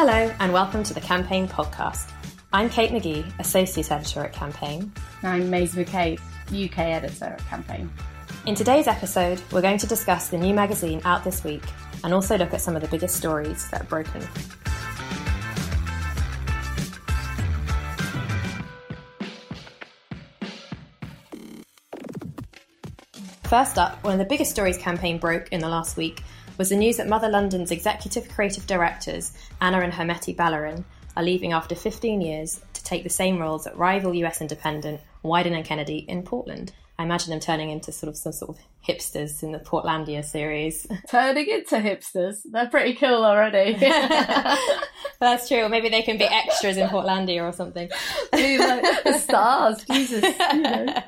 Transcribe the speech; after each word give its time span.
Hello, 0.00 0.32
and 0.38 0.52
welcome 0.52 0.84
to 0.84 0.94
the 0.94 1.00
Campaign 1.00 1.48
Podcast. 1.48 2.12
I'm 2.52 2.70
Kate 2.70 2.92
Magee, 2.92 3.24
Associate 3.40 3.90
Editor 3.90 4.26
at 4.26 4.32
Campaign. 4.32 4.92
I'm 5.24 5.50
Maisie 5.50 5.84
McCabe, 5.84 6.20
UK 6.52 6.78
Editor 6.78 7.24
at 7.24 7.44
Campaign. 7.46 7.90
In 8.46 8.54
today's 8.54 8.86
episode, 8.86 9.42
we're 9.50 9.60
going 9.60 9.78
to 9.78 9.88
discuss 9.88 10.28
the 10.28 10.38
new 10.38 10.54
magazine 10.54 11.02
out 11.04 11.24
this 11.24 11.42
week 11.42 11.64
and 12.04 12.14
also 12.14 12.38
look 12.38 12.54
at 12.54 12.60
some 12.60 12.76
of 12.76 12.82
the 12.82 12.86
biggest 12.86 13.16
stories 13.16 13.68
that 13.72 13.80
are 13.80 13.86
broken. 13.86 14.20
First 23.48 23.78
up, 23.78 24.04
one 24.04 24.12
of 24.12 24.20
the 24.20 24.26
biggest 24.26 24.52
stories 24.52 24.78
campaign 24.78 25.18
broke 25.18 25.48
in 25.48 25.58
the 25.58 25.68
last 25.68 25.96
week 25.96 26.22
was 26.58 26.68
the 26.68 26.76
news 26.76 26.96
that 26.96 27.08
Mother 27.08 27.28
London's 27.28 27.70
executive 27.70 28.28
creative 28.28 28.66
directors, 28.66 29.32
Ana 29.60 29.80
and 29.80 29.92
Hermeti 29.92 30.36
Balarin, 30.36 30.84
are 31.16 31.22
leaving 31.22 31.52
after 31.52 31.74
15 31.74 32.20
years 32.20 32.60
to 32.74 32.84
take 32.84 33.04
the 33.04 33.08
same 33.08 33.38
roles 33.38 33.66
at 33.66 33.76
rival 33.76 34.12
US 34.14 34.40
independent 34.40 35.00
Wieden 35.24 35.54
and 35.54 35.64
Kennedy 35.64 35.98
in 35.98 36.22
Portland. 36.22 36.72
I 36.98 37.04
imagine 37.04 37.30
them 37.30 37.38
turning 37.38 37.70
into 37.70 37.92
sort 37.92 38.08
of 38.08 38.16
some 38.16 38.32
sort 38.32 38.56
of 38.56 38.64
hipsters 38.84 39.44
in 39.44 39.52
the 39.52 39.60
Portlandia 39.60 40.24
series. 40.24 40.84
Turning 41.08 41.48
into 41.48 41.76
hipsters? 41.76 42.40
They're 42.44 42.68
pretty 42.68 42.94
cool 42.94 43.24
already. 43.24 43.76
That's 45.20 45.46
true. 45.46 45.68
Maybe 45.68 45.90
they 45.90 46.02
can 46.02 46.18
be 46.18 46.24
extras 46.24 46.76
in 46.76 46.88
Portlandia 46.88 47.42
or 47.42 47.52
something. 47.52 47.88
Dude, 48.32 48.60
uh, 48.60 48.80
like, 48.82 49.04
the 49.04 49.18
stars, 49.18 49.84
Jesus. 49.84 50.24
You 50.52 50.60
know. 50.60 51.02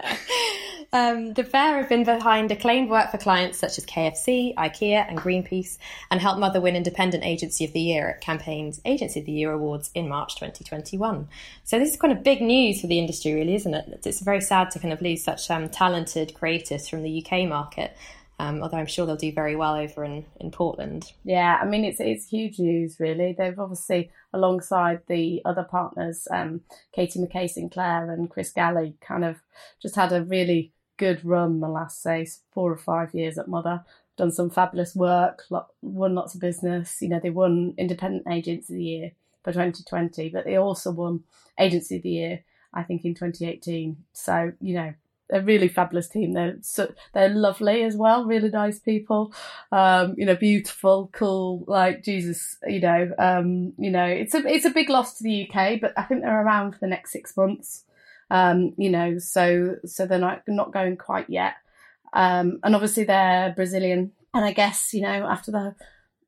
Um, 0.93 1.35
the 1.35 1.45
fair 1.45 1.77
have 1.77 1.89
been 1.89 2.03
behind 2.03 2.51
acclaimed 2.51 2.91
work 2.91 3.13
for 3.13 3.19
clients 3.19 3.59
such 3.59 3.79
as 3.79 3.87
KFC, 3.87 4.55
IKEA, 4.57 5.09
and 5.09 5.17
Greenpeace, 5.17 5.79
and 6.11 6.21
helped 6.21 6.41
Mother 6.41 6.61
win 6.61 6.75
Independent 6.75 7.25
Agency 7.25 7.65
of 7.65 7.73
the 7.73 7.81
Year 7.81 8.09
at 8.11 8.21
Campaign's 8.21 8.81
Agency 8.85 9.21
of 9.21 9.27
the 9.27 9.33
Year 9.33 9.53
Awards 9.53 9.91
in 9.95 10.09
March 10.09 10.35
2021. 10.35 11.29
So 11.63 11.79
this 11.79 11.91
is 11.91 11.97
kind 11.97 12.13
of 12.13 12.25
big 12.25 12.41
news 12.41 12.81
for 12.81 12.89
the 12.89 12.99
industry, 12.99 13.35
really, 13.35 13.55
isn't 13.55 13.73
it? 13.73 14.01
It's 14.05 14.21
very 14.21 14.41
sad 14.41 14.73
to 14.73 14.81
kind 14.81 14.93
of 14.93 15.01
lose 15.01 15.23
such 15.23 15.49
um, 15.49 15.69
talented 15.69 16.35
creatives 16.35 16.91
from 16.91 17.05
the 17.05 17.25
UK 17.25 17.49
market. 17.49 17.97
Um, 18.41 18.63
although 18.63 18.79
I'm 18.79 18.87
sure 18.87 19.05
they'll 19.05 19.17
do 19.17 19.33
very 19.33 19.55
well 19.55 19.75
over 19.75 20.03
in, 20.03 20.25
in 20.41 20.51
Portland. 20.51 21.13
Yeah, 21.25 21.59
I 21.61 21.67
mean 21.67 21.85
it's 21.85 22.01
it's 22.01 22.27
huge 22.27 22.59
news 22.59 22.97
really. 22.99 23.35
They've 23.37 23.59
obviously 23.59 24.11
alongside 24.33 25.03
the 25.09 25.43
other 25.45 25.63
partners, 25.63 26.27
um, 26.31 26.63
Katie 26.95 27.21
Mackay-Sinclair 27.21 28.11
and 28.11 28.31
Chris 28.31 28.51
Galley, 28.51 28.95
kind 29.03 29.27
of 29.27 29.37
just 29.83 29.95
had 29.95 30.13
a 30.13 30.25
really 30.25 30.73
good 31.01 31.25
run 31.25 31.61
the 31.61 31.69
last 31.69 32.03
say 32.03 32.29
four 32.53 32.71
or 32.71 32.77
five 32.77 33.15
years 33.15 33.39
at 33.39 33.49
Mother. 33.49 33.83
Done 34.17 34.31
some 34.31 34.51
fabulous 34.51 34.95
work, 34.95 35.45
won 35.81 36.15
lots 36.15 36.35
of 36.35 36.43
business. 36.43 37.01
You 37.01 37.09
know, 37.09 37.21
they 37.21 37.31
won 37.31 37.75
Independent 37.79 38.25
Agency 38.31 38.75
of 38.75 38.79
the 38.79 38.85
Year 38.85 39.13
for 39.43 39.53
2020, 39.53 40.29
but 40.29 40.45
they 40.45 40.57
also 40.57 40.91
won 40.91 41.25
Agency 41.59 41.97
of 41.97 42.03
the 42.03 42.11
Year, 42.11 42.45
I 42.75 42.83
think, 42.83 43.07
in 43.07 43.15
2018. 43.15 43.97
So 44.13 44.53
you 44.61 44.75
know, 44.75 44.93
a 45.33 45.41
really 45.41 45.69
fabulous 45.69 46.09
team. 46.09 46.35
They're 46.35 46.59
so, 46.61 46.93
they're 47.15 47.31
lovely 47.31 47.83
as 47.83 47.97
well, 47.97 48.27
really 48.27 48.51
nice 48.51 48.79
people. 48.79 49.33
Um, 49.73 50.15
you 50.19 50.27
know, 50.27 50.37
beautiful, 50.37 51.09
cool, 51.15 51.65
like 51.67 52.05
Jesus. 52.05 52.59
You 52.67 52.81
know, 52.81 53.11
um, 53.19 53.73
you 53.79 53.91
know, 53.91 54.05
it's 54.05 54.35
a 54.35 54.47
it's 54.47 54.67
a 54.67 54.71
big 54.71 54.91
loss 54.91 55.17
to 55.17 55.25
the 55.25 55.49
UK, 55.49 55.81
but 55.81 55.95
I 55.97 56.03
think 56.03 56.21
they're 56.21 56.45
around 56.45 56.73
for 56.73 56.79
the 56.81 56.89
next 56.89 57.13
six 57.13 57.35
months. 57.39 57.85
Um, 58.31 58.75
you 58.79 58.91
know, 58.91 59.19
so 59.19 59.77
so 59.85 60.07
they're 60.07 60.19
not 60.19 60.43
not 60.47 60.73
going 60.73 60.97
quite 60.97 61.29
yet. 61.29 61.55
Um, 62.13 62.61
and 62.63 62.75
obviously 62.75 63.05
they're 63.05 63.53
Brazilian, 63.55 64.13
and 64.35 64.45
I 64.45 64.53
guess 64.53 64.93
you 64.93 65.03
know 65.03 65.27
after 65.27 65.51
the 65.51 65.75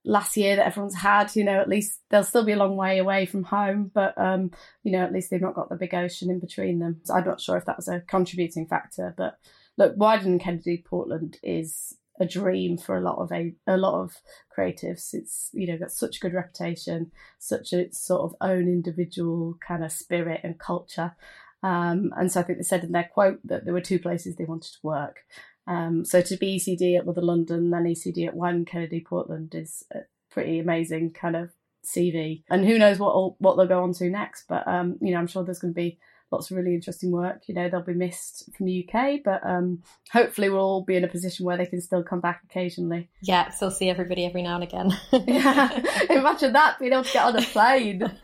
last 0.04 0.36
year 0.36 0.56
that 0.56 0.66
everyone's 0.66 0.96
had, 0.96 1.34
you 1.36 1.44
know, 1.44 1.60
at 1.60 1.68
least 1.68 2.00
they'll 2.10 2.24
still 2.24 2.44
be 2.44 2.52
a 2.52 2.56
long 2.56 2.76
way 2.76 2.98
away 2.98 3.26
from 3.26 3.44
home, 3.44 3.90
but 3.94 4.16
um, 4.18 4.50
you 4.82 4.92
know, 4.92 5.04
at 5.04 5.12
least 5.12 5.30
they've 5.30 5.40
not 5.40 5.54
got 5.54 5.68
the 5.68 5.76
big 5.76 5.94
ocean 5.94 6.30
in 6.30 6.40
between 6.40 6.78
them. 6.78 7.00
So 7.04 7.14
I'm 7.14 7.24
not 7.24 7.40
sure 7.40 7.56
if 7.56 7.66
that 7.66 7.76
was 7.76 7.88
a 7.88 8.00
contributing 8.00 8.66
factor, 8.66 9.14
but 9.16 9.38
look, 9.76 9.96
Wieden 9.96 10.40
Kennedy 10.40 10.84
Portland 10.84 11.38
is 11.42 11.96
a 12.20 12.26
dream 12.26 12.76
for 12.76 12.96
a 12.96 13.00
lot 13.00 13.18
of 13.18 13.32
a, 13.32 13.54
a 13.66 13.76
lot 13.76 14.02
of 14.02 14.16
creatives. 14.56 15.14
It's 15.14 15.50
you 15.52 15.66
know 15.66 15.78
got 15.78 15.92
such 15.92 16.16
a 16.16 16.20
good 16.20 16.34
reputation, 16.34 17.10
such 17.38 17.72
a 17.72 17.92
sort 17.92 18.22
of 18.22 18.36
own 18.40 18.68
individual 18.68 19.56
kind 19.66 19.84
of 19.84 19.92
spirit 19.92 20.40
and 20.42 20.58
culture, 20.58 21.14
um, 21.62 22.12
and 22.16 22.30
so 22.30 22.40
I 22.40 22.42
think 22.42 22.58
they 22.58 22.64
said 22.64 22.84
in 22.84 22.92
their 22.92 23.08
quote 23.12 23.38
that 23.44 23.64
there 23.64 23.74
were 23.74 23.80
two 23.80 23.98
places 23.98 24.36
they 24.36 24.44
wanted 24.44 24.72
to 24.72 24.78
work. 24.82 25.20
Um, 25.66 26.04
so 26.04 26.20
to 26.20 26.36
be 26.36 26.58
ECD 26.58 26.98
at 26.98 27.06
Mother 27.06 27.22
London 27.22 27.72
and 27.72 27.86
ECD 27.86 28.26
at 28.26 28.34
Wieden 28.34 28.66
Kennedy 28.66 29.00
Portland 29.00 29.54
is 29.54 29.84
a 29.94 30.00
pretty 30.30 30.58
amazing 30.58 31.12
kind 31.12 31.36
of 31.36 31.50
CV. 31.84 32.42
And 32.50 32.64
who 32.64 32.78
knows 32.78 32.98
what 32.98 33.40
what 33.40 33.56
they'll 33.56 33.66
go 33.66 33.82
on 33.82 33.92
to 33.94 34.10
next. 34.10 34.44
But 34.48 34.66
um, 34.66 34.98
you 35.00 35.12
know, 35.12 35.18
I'm 35.18 35.26
sure 35.26 35.44
there's 35.44 35.60
going 35.60 35.74
to 35.74 35.80
be 35.80 35.98
lots 36.32 36.50
of 36.50 36.56
really 36.56 36.74
interesting 36.74 37.12
work. 37.12 37.42
You 37.46 37.54
know, 37.54 37.68
they'll 37.68 37.82
be 37.82 37.94
missed 37.94 38.50
from 38.56 38.66
the 38.66 38.88
UK, 38.88 39.20
but 39.24 39.46
um, 39.46 39.82
hopefully 40.10 40.48
we'll 40.48 40.60
all 40.60 40.84
be 40.84 40.96
in 40.96 41.04
a 41.04 41.08
position 41.08 41.44
where 41.44 41.56
they 41.56 41.66
can 41.66 41.80
still 41.80 42.02
come 42.02 42.20
back 42.20 42.40
occasionally. 42.44 43.10
Yeah, 43.20 43.50
still 43.50 43.70
see 43.70 43.90
everybody 43.90 44.24
every 44.24 44.42
now 44.42 44.54
and 44.56 44.64
again. 44.64 44.98
yeah, 45.26 45.80
imagine 46.10 46.54
that 46.54 46.78
being 46.78 46.92
able 46.92 47.04
to 47.04 47.12
get 47.12 47.24
on 47.24 47.36
a 47.36 47.42
plane. 47.42 48.00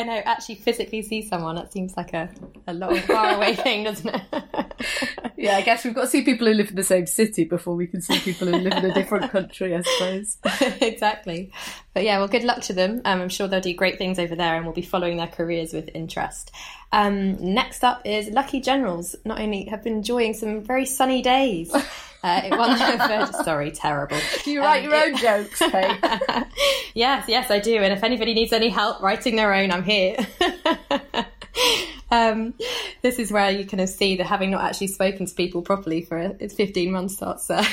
I 0.00 0.02
know, 0.04 0.22
actually 0.24 0.54
physically 0.54 1.02
see 1.02 1.20
someone. 1.20 1.56
That 1.56 1.72
seems 1.72 1.94
like 1.94 2.14
a, 2.14 2.30
a 2.66 2.72
long, 2.72 2.96
far 3.00 3.34
away 3.34 3.54
thing, 3.56 3.84
doesn't 3.84 4.08
it? 4.08 4.22
yeah, 5.36 5.56
I 5.56 5.60
guess 5.60 5.84
we've 5.84 5.94
got 5.94 6.02
to 6.02 6.06
see 6.06 6.22
people 6.22 6.46
who 6.46 6.54
live 6.54 6.70
in 6.70 6.76
the 6.76 6.82
same 6.82 7.06
city 7.06 7.44
before 7.44 7.74
we 7.74 7.86
can 7.86 8.00
see 8.00 8.18
people 8.18 8.48
who 8.48 8.56
live 8.56 8.72
in 8.72 8.90
a 8.90 8.94
different 8.94 9.30
country, 9.32 9.76
I 9.76 9.82
suppose. 9.82 10.38
exactly. 10.80 11.52
But 11.92 12.04
yeah, 12.04 12.18
well, 12.18 12.28
good 12.28 12.44
luck 12.44 12.62
to 12.62 12.72
them. 12.72 13.02
Um, 13.04 13.20
I'm 13.20 13.28
sure 13.28 13.46
they'll 13.46 13.60
do 13.60 13.74
great 13.74 13.98
things 13.98 14.18
over 14.18 14.34
there 14.34 14.56
and 14.56 14.64
we'll 14.64 14.74
be 14.74 14.80
following 14.80 15.18
their 15.18 15.26
careers 15.26 15.74
with 15.74 15.90
interest. 15.94 16.50
Um, 16.92 17.36
next 17.54 17.84
up 17.84 18.00
is 18.06 18.28
Lucky 18.28 18.60
Generals. 18.60 19.16
Not 19.26 19.38
only 19.38 19.66
have 19.66 19.84
been 19.84 19.96
enjoying 19.96 20.32
some 20.32 20.62
very 20.62 20.86
sunny 20.86 21.20
days. 21.20 21.74
Uh, 22.22 22.40
it 22.44 22.50
won 22.58 23.44
sorry, 23.44 23.70
terrible. 23.70 24.18
Do 24.44 24.50
you 24.50 24.60
write 24.60 24.84
um, 24.84 24.90
your 24.90 25.04
own 25.04 25.16
jokes, 25.16 25.58
Kate? 25.70 25.98
yes, 26.94 27.24
yes, 27.28 27.50
I 27.50 27.58
do. 27.60 27.76
And 27.76 27.92
if 27.92 28.02
anybody 28.02 28.34
needs 28.34 28.52
any 28.52 28.68
help 28.68 29.02
writing 29.02 29.36
their 29.36 29.52
own, 29.54 29.70
I'm 29.70 29.84
here. 29.84 30.16
Um, 32.10 32.54
this 33.02 33.18
is 33.18 33.30
where 33.30 33.50
you 33.50 33.64
kind 33.64 33.80
of 33.80 33.88
see 33.88 34.16
that 34.16 34.24
having 34.24 34.50
not 34.50 34.64
actually 34.64 34.88
spoken 34.88 35.26
to 35.26 35.34
people 35.34 35.62
properly 35.62 36.02
for 36.02 36.18
it's 36.18 36.54
15 36.54 36.90
months 36.90 37.14
starts 37.14 37.48
uh, 37.50 37.64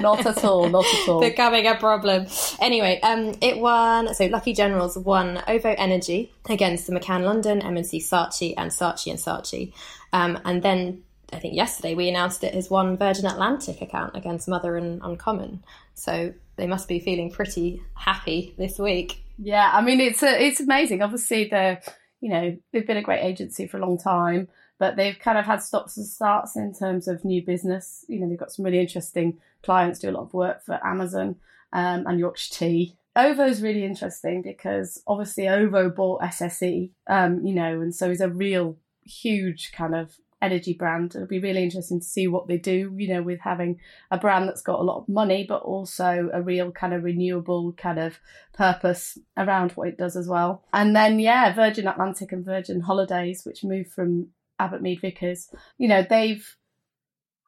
not 0.00 0.26
at 0.26 0.44
all, 0.44 0.68
not 0.68 0.84
at 0.84 1.08
all 1.08 1.20
becoming 1.20 1.66
a 1.66 1.76
problem. 1.76 2.26
Anyway, 2.60 3.00
um, 3.02 3.34
it 3.40 3.58
won. 3.58 4.12
So 4.14 4.26
Lucky 4.26 4.54
Generals 4.54 4.98
won 4.98 5.40
OVO 5.46 5.74
Energy 5.78 6.32
against 6.48 6.88
the 6.88 6.92
McCann 6.92 7.22
London, 7.22 7.62
M&C 7.62 8.00
Saatchi, 8.00 8.54
and 8.56 8.70
Saatchi 8.70 9.10
and 9.10 9.18
Saatchi, 9.18 9.72
um, 10.12 10.38
and 10.44 10.62
then. 10.62 11.02
I 11.32 11.38
think 11.38 11.54
yesterday 11.54 11.94
we 11.94 12.08
announced 12.08 12.44
it 12.44 12.54
has 12.54 12.70
won 12.70 12.96
Virgin 12.96 13.26
Atlantic 13.26 13.82
account 13.82 14.16
against 14.16 14.48
Mother 14.48 14.76
and 14.76 15.00
Uncommon. 15.02 15.64
So 15.94 16.32
they 16.56 16.66
must 16.66 16.88
be 16.88 17.00
feeling 17.00 17.30
pretty 17.30 17.82
happy 17.94 18.54
this 18.58 18.78
week. 18.78 19.22
Yeah, 19.38 19.70
I 19.72 19.82
mean 19.82 20.00
it's 20.00 20.22
a, 20.22 20.42
it's 20.42 20.60
amazing. 20.60 21.02
Obviously 21.02 21.48
the 21.48 21.80
you 22.20 22.30
know, 22.30 22.56
they've 22.72 22.86
been 22.86 22.96
a 22.96 23.02
great 23.02 23.22
agency 23.22 23.66
for 23.66 23.76
a 23.76 23.80
long 23.80 23.98
time, 23.98 24.48
but 24.78 24.96
they've 24.96 25.18
kind 25.18 25.38
of 25.38 25.44
had 25.44 25.62
stops 25.62 25.96
and 25.96 26.06
starts 26.06 26.56
in 26.56 26.72
terms 26.74 27.08
of 27.08 27.24
new 27.24 27.44
business. 27.44 28.04
You 28.08 28.20
know, 28.20 28.28
they've 28.28 28.38
got 28.38 28.52
some 28.52 28.64
really 28.64 28.80
interesting 28.80 29.38
clients, 29.62 29.98
do 29.98 30.10
a 30.10 30.12
lot 30.12 30.24
of 30.24 30.34
work 30.34 30.64
for 30.64 30.84
Amazon 30.84 31.36
um, 31.72 32.06
and 32.06 32.18
Yorkshire 32.18 32.54
Tea. 32.54 32.96
OVO 33.14 33.46
is 33.46 33.62
really 33.62 33.84
interesting 33.84 34.42
because 34.42 35.02
obviously 35.06 35.48
OVO 35.48 35.90
bought 35.90 36.20
SSE, 36.22 36.90
um, 37.06 37.44
you 37.46 37.54
know, 37.54 37.80
and 37.80 37.94
so 37.94 38.10
is 38.10 38.20
a 38.20 38.28
real 38.28 38.76
huge 39.04 39.72
kind 39.72 39.94
of 39.94 40.16
energy 40.42 40.74
brand. 40.74 41.14
It'll 41.14 41.26
be 41.26 41.38
really 41.38 41.62
interesting 41.62 42.00
to 42.00 42.06
see 42.06 42.28
what 42.28 42.46
they 42.46 42.58
do, 42.58 42.94
you 42.96 43.12
know, 43.12 43.22
with 43.22 43.40
having 43.40 43.80
a 44.10 44.18
brand 44.18 44.48
that's 44.48 44.62
got 44.62 44.80
a 44.80 44.84
lot 44.84 44.98
of 44.98 45.08
money, 45.08 45.44
but 45.48 45.62
also 45.62 46.30
a 46.32 46.42
real 46.42 46.70
kind 46.70 46.92
of 46.92 47.04
renewable 47.04 47.72
kind 47.72 47.98
of 47.98 48.18
purpose 48.52 49.18
around 49.36 49.72
what 49.72 49.88
it 49.88 49.98
does 49.98 50.16
as 50.16 50.28
well. 50.28 50.64
And 50.72 50.94
then, 50.94 51.18
yeah, 51.18 51.54
Virgin 51.54 51.88
Atlantic 51.88 52.32
and 52.32 52.44
Virgin 52.44 52.80
Holidays, 52.80 53.42
which 53.44 53.64
moved 53.64 53.92
from 53.92 54.28
Abbott 54.58 54.82
Mead 54.82 55.00
Vickers, 55.00 55.50
you 55.78 55.88
know, 55.88 56.04
they've 56.08 56.56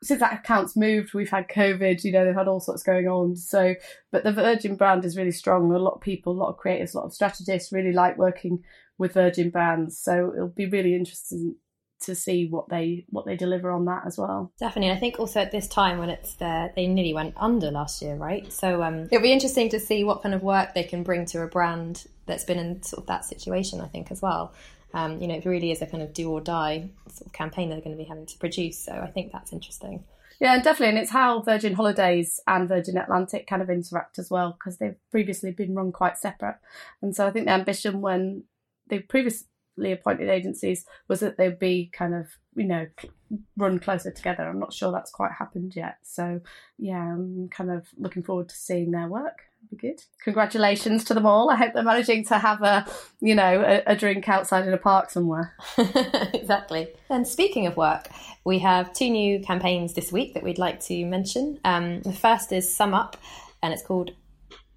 since 0.01 0.21
that 0.21 0.33
account's 0.33 0.77
moved, 0.77 1.13
we've 1.13 1.31
had 1.31 1.49
COVID, 1.49 2.05
you 2.05 2.13
know, 2.13 2.25
they've 2.25 2.35
had 2.35 2.47
all 2.47 2.61
sorts 2.61 2.85
going 2.85 3.09
on. 3.09 3.35
So, 3.35 3.75
but 4.13 4.23
the 4.23 4.33
Virgin 4.33 4.77
brand 4.77 5.05
is 5.05 5.17
really 5.17 5.33
strong. 5.33 5.73
A 5.73 5.79
lot 5.79 5.95
of 5.95 6.01
people, 6.01 6.33
a 6.33 6.39
lot 6.39 6.51
of 6.51 6.57
creators, 6.57 6.95
a 6.95 6.99
lot 6.99 7.07
of 7.07 7.15
strategists 7.15 7.73
really 7.73 7.93
like 7.93 8.17
working 8.17 8.63
with 8.97 9.15
Virgin 9.15 9.51
brands. 9.51 9.99
So 9.99 10.33
it'll 10.35 10.49
be 10.49 10.69
really 10.69 10.95
interesting 10.95 11.57
to 12.01 12.15
see 12.15 12.47
what 12.47 12.69
they 12.69 13.05
what 13.11 13.27
they 13.27 13.37
deliver 13.37 13.71
on 13.71 13.85
that 13.87 14.03
as 14.07 14.17
well. 14.19 14.53
Definitely, 14.59 14.93
I 14.93 14.99
think 14.99 15.19
also 15.19 15.41
at 15.41 15.53
this 15.53 15.69
time 15.69 15.99
when 15.99 16.11
it's 16.11 16.35
there, 16.35 16.73
they 16.77 16.87
nearly 16.87 17.15
went 17.15 17.35
under 17.37 17.71
last 17.71 18.03
year, 18.03 18.15
right? 18.15 18.51
So 18.53 18.83
um, 18.83 19.09
it'll 19.11 19.23
be 19.23 19.33
interesting 19.33 19.69
to 19.71 19.81
see 19.81 20.05
what 20.05 20.23
kind 20.23 20.35
of 20.35 20.43
work 20.43 20.75
they 20.75 20.85
can 20.85 21.03
bring 21.03 21.27
to 21.27 21.43
a 21.43 21.47
brand 21.47 22.07
that's 22.27 22.45
been 22.45 22.59
in 22.59 22.83
sort 22.83 23.03
of 23.03 23.07
that 23.07 23.25
situation. 23.25 23.81
I 23.81 23.87
think 23.89 24.11
as 24.11 24.23
well. 24.23 24.53
Um, 24.95 25.21
you 25.21 25.29
know, 25.29 25.35
it 25.35 25.45
really 25.45 25.71
is 25.71 25.83
a 25.83 25.87
kind 25.87 26.03
of 26.03 26.15
do 26.15 26.31
or 26.31 26.41
die 26.41 26.89
sort 27.09 27.27
of 27.27 27.33
campaign 27.33 27.69
they're 27.69 27.81
going 27.81 27.97
to 27.97 28.03
be 28.03 28.09
having 28.09 28.27
to 28.27 28.39
produce. 28.39 28.79
So 28.79 28.93
I 28.93 29.11
think 29.11 29.33
that's 29.33 29.53
interesting. 29.53 30.05
Yeah, 30.41 30.57
definitely. 30.63 30.91
And 30.91 30.99
it's 30.99 31.11
how 31.11 31.43
Virgin 31.43 31.75
Holidays 31.75 32.41
and 32.47 32.69
Virgin 32.69 32.97
Atlantic 32.97 33.47
kind 33.47 33.61
of 33.61 33.69
interact 33.69 34.19
as 34.19 34.31
well, 34.31 34.53
because 34.53 34.79
they've 34.79 34.97
previously 35.11 35.51
been 35.51 35.75
run 35.75 35.91
quite 35.91 36.17
separate. 36.17 36.59
And 37.03 37.15
so 37.15 37.27
I 37.27 37.31
think 37.31 37.47
the 37.47 37.53
ambition 37.53 38.01
when 38.01 38.45
they 38.87 39.01
previously 39.01 39.49
appointed 39.93 40.29
agencies 40.29 40.85
was 41.09 41.21
that 41.21 41.37
they'd 41.37 41.59
be 41.59 41.91
kind 41.93 42.15
of, 42.15 42.27
you 42.55 42.67
know, 42.67 42.87
run 43.57 43.79
closer 43.79 44.11
together. 44.11 44.49
I'm 44.49 44.59
not 44.59 44.73
sure 44.73 44.93
that's 44.93 45.11
quite 45.11 45.33
happened 45.33 45.75
yet. 45.77 45.99
So 46.03 46.41
yeah, 46.79 47.13
I'm 47.13 47.49
kind 47.51 47.71
of 47.71 47.87
looking 47.97 48.23
forward 48.23 48.49
to 48.49 48.55
seeing 48.55 48.91
their 48.91 49.09
work 49.09 49.49
be 49.71 49.77
good. 49.77 50.03
Congratulations 50.25 51.05
to 51.05 51.15
them 51.15 51.27
all. 51.27 51.51
I 51.51 51.57
hope 51.57 51.75
they're 51.75 51.83
managing 51.83 52.25
to 52.27 52.39
have 52.39 52.63
a, 52.63 52.87
you 53.21 53.35
know, 53.35 53.63
a, 53.87 53.93
a 53.93 53.97
drink 53.97 54.29
outside 54.29 54.67
in 54.67 54.73
a 54.73 54.79
park 54.79 55.11
somewhere. 55.11 55.55
exactly. 56.33 56.89
And 57.11 57.27
speaking 57.27 57.67
of 57.67 57.77
work, 57.77 58.09
we 58.45 58.59
have 58.61 58.93
two 58.93 59.11
new 59.11 59.41
campaigns 59.41 59.95
this 59.95 60.13
week 60.13 60.35
that 60.35 60.43
we'd 60.43 60.59
like 60.59 60.81
to 60.85 61.05
mention. 61.05 61.59
Um, 61.65 62.03
the 62.03 62.13
first 62.13 62.53
is 62.53 62.67
SumUp, 62.67 63.15
and 63.63 63.73
it's 63.73 63.83
called 63.83 64.13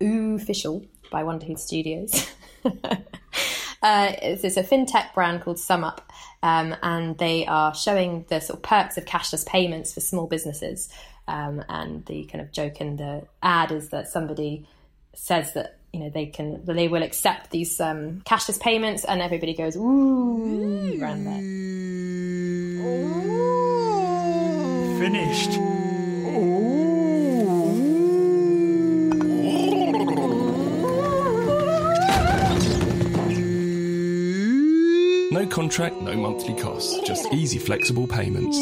Official 0.02 0.86
by 1.12 1.24
Wonderhood 1.24 1.60
Studios. 1.60 2.30
Uh, 3.82 4.14
it's, 4.22 4.58
a 4.58 4.64
fintech 4.64 5.14
brand 5.14 5.42
called 5.42 5.58
SumUp, 5.58 6.00
um, 6.44 6.76
and 6.84 7.18
they 7.18 7.48
are 7.48 7.74
showing 7.74 8.26
the 8.30 8.40
sort 8.40 8.58
of 8.58 8.64
perks 8.64 8.98
of 8.98 9.06
cashless 9.06 9.46
payments 9.46 9.94
for 9.94 10.02
small 10.02 10.28
businesses. 10.28 10.90
Um, 11.28 11.64
and 11.68 12.06
the 12.06 12.26
kind 12.26 12.42
of 12.42 12.52
joke 12.52 12.82
in 12.82 12.98
the 12.98 13.24
ad 13.42 13.72
is 13.72 13.90
that 13.90 14.08
somebody 14.08 14.68
says 15.14 15.54
that 15.54 15.78
you 15.94 16.00
know 16.00 16.10
they 16.10 16.26
can 16.26 16.64
they 16.66 16.88
will 16.88 17.04
accept 17.04 17.52
these 17.52 17.80
um, 17.80 18.22
cashless 18.22 18.60
payments, 18.60 19.04
and 19.04 19.22
everybody 19.22 19.54
goes 19.54 19.76
ooh 19.76 21.00
around 21.02 21.26
there. 21.26 21.42
Finished. 25.00 25.71
No 35.42 35.48
contract, 35.48 35.96
no 35.96 36.16
monthly 36.16 36.54
costs, 36.54 37.00
just 37.00 37.34
easy, 37.34 37.58
flexible 37.58 38.06
payments. 38.06 38.60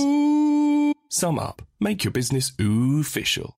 SumUp. 1.11 1.59
Make 1.81 2.05
your 2.05 2.11
business 2.11 2.53
ooh 2.61 3.01
official. 3.01 3.57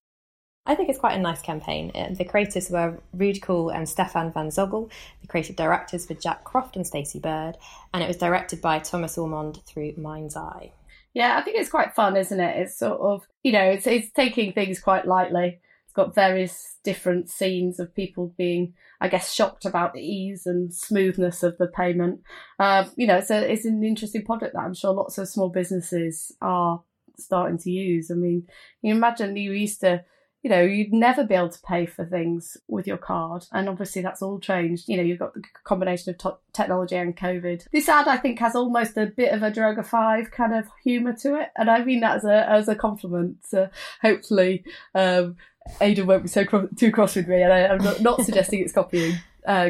I 0.66 0.74
think 0.74 0.90
it's 0.90 0.98
quite 0.98 1.20
a 1.20 1.22
nice 1.22 1.40
campaign. 1.40 1.92
Uh, 1.94 2.16
the 2.16 2.26
creators 2.26 2.72
were 2.72 2.98
Ruud 3.16 3.40
Kool 3.44 3.70
and 3.70 3.88
Stefan 3.88 4.32
van 4.32 4.48
Zogel. 4.48 4.90
The 5.22 5.28
creative 5.28 5.56
directors 5.56 6.10
were 6.10 6.16
Jack 6.16 6.44
Croft 6.46 6.76
and 6.76 6.88
Stacey 6.88 7.20
Bird, 7.20 7.58
and 7.94 8.02
it 8.02 8.08
was 8.08 8.18
directed 8.18 8.60
by 8.60 8.80
Thomas 8.80 9.20
Ormond 9.20 9.60
through 9.68 9.94
Mind's 9.98 10.36
Eye. 10.36 10.72
Yeah, 11.14 11.38
I 11.38 11.44
think 11.44 11.58
it's 11.58 11.70
quite 11.70 11.94
fun, 11.94 12.18
isn't 12.18 12.40
it? 12.40 12.58
It's 12.58 12.76
sort 12.76 13.02
of, 13.02 13.28
you 13.44 13.52
know, 13.52 13.66
it's, 13.70 13.86
it's 13.86 14.10
taking 14.14 14.52
things 14.52 14.80
quite 14.80 15.06
lightly. 15.06 15.60
Got 15.94 16.16
various 16.16 16.78
different 16.84 17.30
scenes 17.30 17.80
of 17.80 17.94
people 17.94 18.34
being, 18.38 18.74
I 19.00 19.08
guess, 19.08 19.34
shocked 19.34 19.66
about 19.66 19.94
the 19.94 20.02
ease 20.02 20.46
and 20.46 20.74
smoothness 20.74 21.44
of 21.44 21.58
the 21.58 21.68
payment. 21.68 22.22
Uh, 22.60 22.86
you 22.96 23.08
know, 23.08 23.18
it's, 23.18 23.32
a, 23.32 23.52
it's 23.52 23.66
an 23.66 23.84
interesting 23.84 24.24
product 24.24 24.54
that 24.54 24.62
I'm 24.62 24.74
sure 24.74 24.94
lots 24.94 25.18
of 25.18 25.28
small 25.28 25.50
businesses 25.50 26.36
are 26.42 26.82
starting 27.18 27.58
to 27.60 27.72
use. 27.72 28.12
I 28.12 28.16
mean, 28.16 28.48
you 28.82 28.94
imagine 28.94 29.36
you 29.36 29.52
used 29.52 29.82
to, 29.82 30.04
you 30.42 30.50
know, 30.50 30.62
you'd 30.62 30.92
never 30.92 31.24
be 31.24 31.36
able 31.36 31.50
to 31.50 31.62
pay 31.62 31.86
for 31.86 32.04
things 32.04 32.58
with 32.68 32.88
your 32.88 32.98
card. 32.98 33.46
And 33.52 33.70
obviously 33.70 34.02
that's 34.02 34.24
all 34.24 34.40
changed. 34.40 34.90
You 34.90 34.98
know, 34.98 35.04
you've 35.04 35.20
got 35.20 35.36
the 35.36 35.44
combination 35.64 36.10
of 36.12 36.18
t- 36.18 36.30
technology 36.52 36.96
and 36.96 37.16
COVID. 37.16 37.68
This 37.72 37.88
ad, 37.88 38.08
I 38.08 38.18
think, 38.18 38.40
has 38.40 38.56
almost 38.56 38.98
a 38.98 39.06
bit 39.06 39.34
of 39.34 39.44
a 39.44 39.52
Droga 39.52 39.86
5 39.86 40.32
kind 40.32 40.56
of 40.56 40.66
humour 40.84 41.14
to 41.22 41.40
it. 41.40 41.50
And 41.56 41.70
I 41.70 41.84
mean 41.84 42.00
that 42.00 42.18
as 42.18 42.26
a, 42.26 42.50
as 42.50 42.68
a 42.68 42.76
compliment. 42.76 43.46
So 43.46 43.70
hopefully, 44.02 44.64
um, 44.96 45.36
Aidan 45.80 46.08
won't 46.08 46.24
be 46.24 46.30
so 46.30 46.44
too 46.78 46.92
cross 46.92 47.16
with 47.16 47.28
me. 47.28 47.42
And 47.42 47.54
I, 47.54 47.60
am 47.60 47.80
not, 47.80 48.02
not 48.02 48.22
suggesting 48.22 48.60
it's 48.62 48.74
copying 48.74 49.16
uh, 49.46 49.70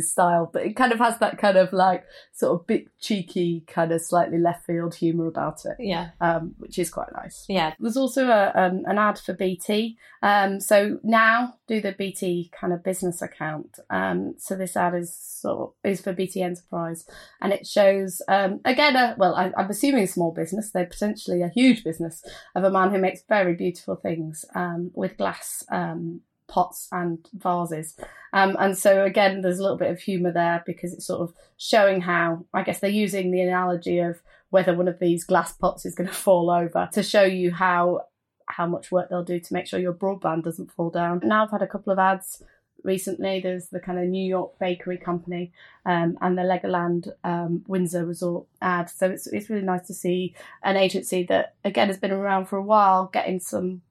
style, 0.00 0.50
but 0.52 0.62
it 0.62 0.76
kind 0.76 0.92
of 0.92 0.98
has 0.98 1.18
that 1.18 1.38
kind 1.38 1.56
of 1.56 1.72
like 1.72 2.04
sort 2.32 2.58
of 2.58 2.66
bit 2.66 2.86
cheeky, 3.00 3.64
kind 3.66 3.92
of 3.92 4.00
slightly 4.00 4.38
left 4.38 4.66
field 4.66 4.94
humour 4.94 5.26
about 5.26 5.64
it. 5.64 5.76
Yeah. 5.78 6.10
Um, 6.20 6.54
which 6.58 6.78
is 6.78 6.90
quite 6.90 7.12
nice. 7.12 7.44
Yeah. 7.48 7.74
There's 7.78 7.96
also 7.96 8.28
a, 8.28 8.52
um, 8.54 8.82
an 8.86 8.98
ad 8.98 9.18
for 9.18 9.34
BT. 9.34 9.98
Um, 10.22 10.60
so 10.60 10.98
now 11.02 11.54
do 11.66 11.80
the 11.80 11.92
BT 11.92 12.50
kind 12.58 12.72
of 12.72 12.84
business 12.84 13.22
account. 13.22 13.78
Um, 13.88 14.34
so 14.38 14.56
this 14.56 14.76
ad 14.76 14.94
is 14.94 15.14
sort 15.14 15.70
of, 15.70 15.90
is 15.90 16.00
for 16.00 16.12
BT 16.12 16.42
Enterprise 16.42 17.06
and 17.40 17.52
it 17.52 17.66
shows, 17.66 18.22
um, 18.28 18.60
again, 18.64 18.96
a, 18.96 19.14
well, 19.18 19.34
I, 19.34 19.52
am 19.56 19.70
assuming 19.70 20.04
a 20.04 20.08
small 20.08 20.32
business, 20.32 20.70
They're 20.70 20.86
potentially 20.86 21.42
a 21.42 21.48
huge 21.48 21.84
business 21.84 22.22
of 22.54 22.64
a 22.64 22.70
man 22.70 22.90
who 22.90 22.98
makes 22.98 23.22
very 23.28 23.54
beautiful 23.54 23.96
things 23.96 24.44
um, 24.54 24.90
with 24.94 25.16
glass 25.16 25.64
um, 25.70 26.20
pots 26.50 26.88
and 26.92 27.26
vases. 27.32 27.96
Um, 28.32 28.56
and 28.58 28.76
so 28.76 29.04
again, 29.04 29.40
there's 29.40 29.58
a 29.58 29.62
little 29.62 29.78
bit 29.78 29.90
of 29.90 30.00
humour 30.00 30.32
there 30.32 30.62
because 30.66 30.92
it's 30.92 31.06
sort 31.06 31.22
of 31.22 31.34
showing 31.56 32.02
how 32.02 32.44
I 32.52 32.62
guess 32.62 32.80
they're 32.80 32.90
using 32.90 33.30
the 33.30 33.40
analogy 33.40 34.00
of 34.00 34.20
whether 34.50 34.74
one 34.74 34.88
of 34.88 34.98
these 34.98 35.24
glass 35.24 35.52
pots 35.52 35.86
is 35.86 35.94
going 35.94 36.08
to 36.08 36.14
fall 36.14 36.50
over 36.50 36.88
to 36.92 37.02
show 37.02 37.22
you 37.24 37.52
how 37.52 38.06
how 38.46 38.66
much 38.66 38.90
work 38.90 39.08
they'll 39.08 39.24
do 39.24 39.38
to 39.38 39.54
make 39.54 39.66
sure 39.66 39.78
your 39.78 39.94
broadband 39.94 40.42
doesn't 40.42 40.72
fall 40.72 40.90
down. 40.90 41.20
Now 41.22 41.44
I've 41.44 41.52
had 41.52 41.62
a 41.62 41.68
couple 41.68 41.92
of 41.92 42.00
ads 42.00 42.42
recently. 42.82 43.40
There's 43.40 43.68
the 43.68 43.78
kind 43.78 43.98
of 43.98 44.06
New 44.06 44.24
York 44.24 44.58
bakery 44.58 44.98
company 44.98 45.52
um, 45.86 46.18
and 46.20 46.36
the 46.36 46.42
Legoland 46.42 47.08
um, 47.22 47.64
Windsor 47.68 48.04
Resort 48.04 48.46
ad. 48.60 48.90
So 48.90 49.08
it's 49.08 49.26
it's 49.28 49.50
really 49.50 49.62
nice 49.62 49.86
to 49.86 49.94
see 49.94 50.34
an 50.64 50.76
agency 50.76 51.22
that 51.24 51.54
again 51.64 51.88
has 51.88 51.98
been 51.98 52.10
around 52.10 52.46
for 52.46 52.56
a 52.56 52.62
while 52.62 53.06
getting 53.12 53.38
some 53.38 53.82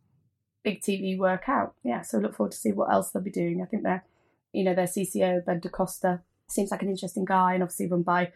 big 0.63 0.81
TV 0.81 1.17
work 1.17 1.47
out. 1.47 1.73
Yeah, 1.83 2.01
so 2.01 2.17
look 2.17 2.35
forward 2.35 2.51
to 2.51 2.57
see 2.57 2.71
what 2.71 2.91
else 2.91 3.11
they'll 3.11 3.23
be 3.23 3.31
doing. 3.31 3.61
I 3.61 3.65
think 3.65 3.83
they're, 3.83 4.03
you 4.51 4.63
know, 4.63 4.73
their 4.73 4.85
CCO 4.85 5.45
Ben 5.45 5.59
DaCosta 5.59 6.21
seems 6.47 6.71
like 6.71 6.81
an 6.81 6.89
interesting 6.89 7.25
guy, 7.25 7.53
and 7.53 7.63
obviously 7.63 7.87
run 7.87 8.03
by 8.03 8.31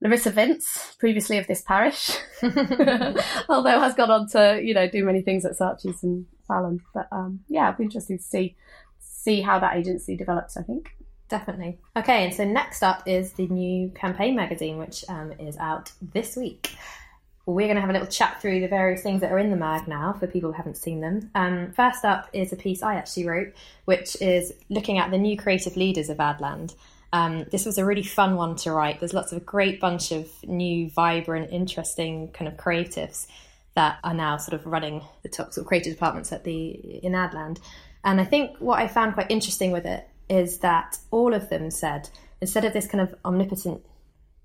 Larissa 0.00 0.30
Vince, 0.30 0.94
previously 0.98 1.38
of 1.38 1.46
this 1.46 1.62
parish, 1.62 2.16
although 3.48 3.80
has 3.80 3.94
gone 3.94 4.10
on 4.10 4.28
to 4.28 4.60
you 4.62 4.74
know 4.74 4.88
do 4.88 5.04
many 5.04 5.22
things 5.22 5.44
at 5.44 5.52
Saatchi's 5.52 6.02
and 6.02 6.26
Fallon. 6.46 6.80
But 6.94 7.08
um, 7.12 7.40
yeah, 7.48 7.68
it'll 7.68 7.78
be 7.78 7.84
interesting 7.84 8.18
to 8.18 8.24
see 8.24 8.56
see 9.00 9.40
how 9.40 9.58
that 9.58 9.76
agency 9.76 10.16
develops. 10.16 10.56
I 10.56 10.62
think. 10.62 10.90
Definitely. 11.28 11.78
Okay, 11.94 12.24
and 12.24 12.34
so 12.34 12.44
next 12.44 12.82
up 12.82 13.02
is 13.06 13.32
the 13.34 13.46
new 13.48 13.90
campaign 13.90 14.34
magazine, 14.34 14.78
which 14.78 15.04
um, 15.10 15.32
is 15.32 15.58
out 15.58 15.92
this 16.00 16.36
week 16.36 16.70
we're 17.54 17.66
going 17.66 17.76
to 17.76 17.80
have 17.80 17.88
a 17.88 17.94
little 17.94 18.08
chat 18.08 18.42
through 18.42 18.60
the 18.60 18.68
various 18.68 19.02
things 19.02 19.22
that 19.22 19.32
are 19.32 19.38
in 19.38 19.50
the 19.50 19.56
mag 19.56 19.88
now 19.88 20.12
for 20.12 20.26
people 20.26 20.50
who 20.50 20.56
haven't 20.56 20.76
seen 20.76 21.00
them. 21.00 21.30
Um, 21.34 21.72
first 21.72 22.04
up 22.04 22.28
is 22.34 22.52
a 22.52 22.56
piece 22.56 22.82
I 22.82 22.96
actually 22.96 23.26
wrote, 23.26 23.54
which 23.86 24.20
is 24.20 24.52
looking 24.68 24.98
at 24.98 25.10
the 25.10 25.16
new 25.16 25.36
creative 25.36 25.74
leaders 25.74 26.10
of 26.10 26.18
Adland. 26.18 26.74
Um, 27.10 27.46
this 27.50 27.64
was 27.64 27.78
a 27.78 27.86
really 27.86 28.02
fun 28.02 28.36
one 28.36 28.54
to 28.56 28.72
write. 28.72 29.00
There's 29.00 29.14
lots 29.14 29.32
of 29.32 29.46
great 29.46 29.80
bunch 29.80 30.12
of 30.12 30.28
new, 30.46 30.90
vibrant, 30.90 31.50
interesting 31.50 32.28
kind 32.32 32.48
of 32.48 32.58
creatives 32.58 33.26
that 33.74 33.98
are 34.04 34.12
now 34.12 34.36
sort 34.36 34.60
of 34.60 34.66
running 34.66 35.02
the 35.22 35.30
top 35.30 35.54
sort 35.54 35.64
of 35.64 35.68
creative 35.68 35.94
departments 35.94 36.32
at 36.32 36.44
the 36.44 36.68
in 37.02 37.12
Adland. 37.12 37.60
And 38.04 38.20
I 38.20 38.24
think 38.24 38.58
what 38.58 38.78
I 38.78 38.88
found 38.88 39.14
quite 39.14 39.30
interesting 39.30 39.72
with 39.72 39.86
it 39.86 40.06
is 40.28 40.58
that 40.58 40.98
all 41.10 41.32
of 41.32 41.48
them 41.48 41.70
said 41.70 42.10
instead 42.42 42.66
of 42.66 42.74
this 42.74 42.86
kind 42.86 43.00
of 43.00 43.14
omnipotent 43.24 43.82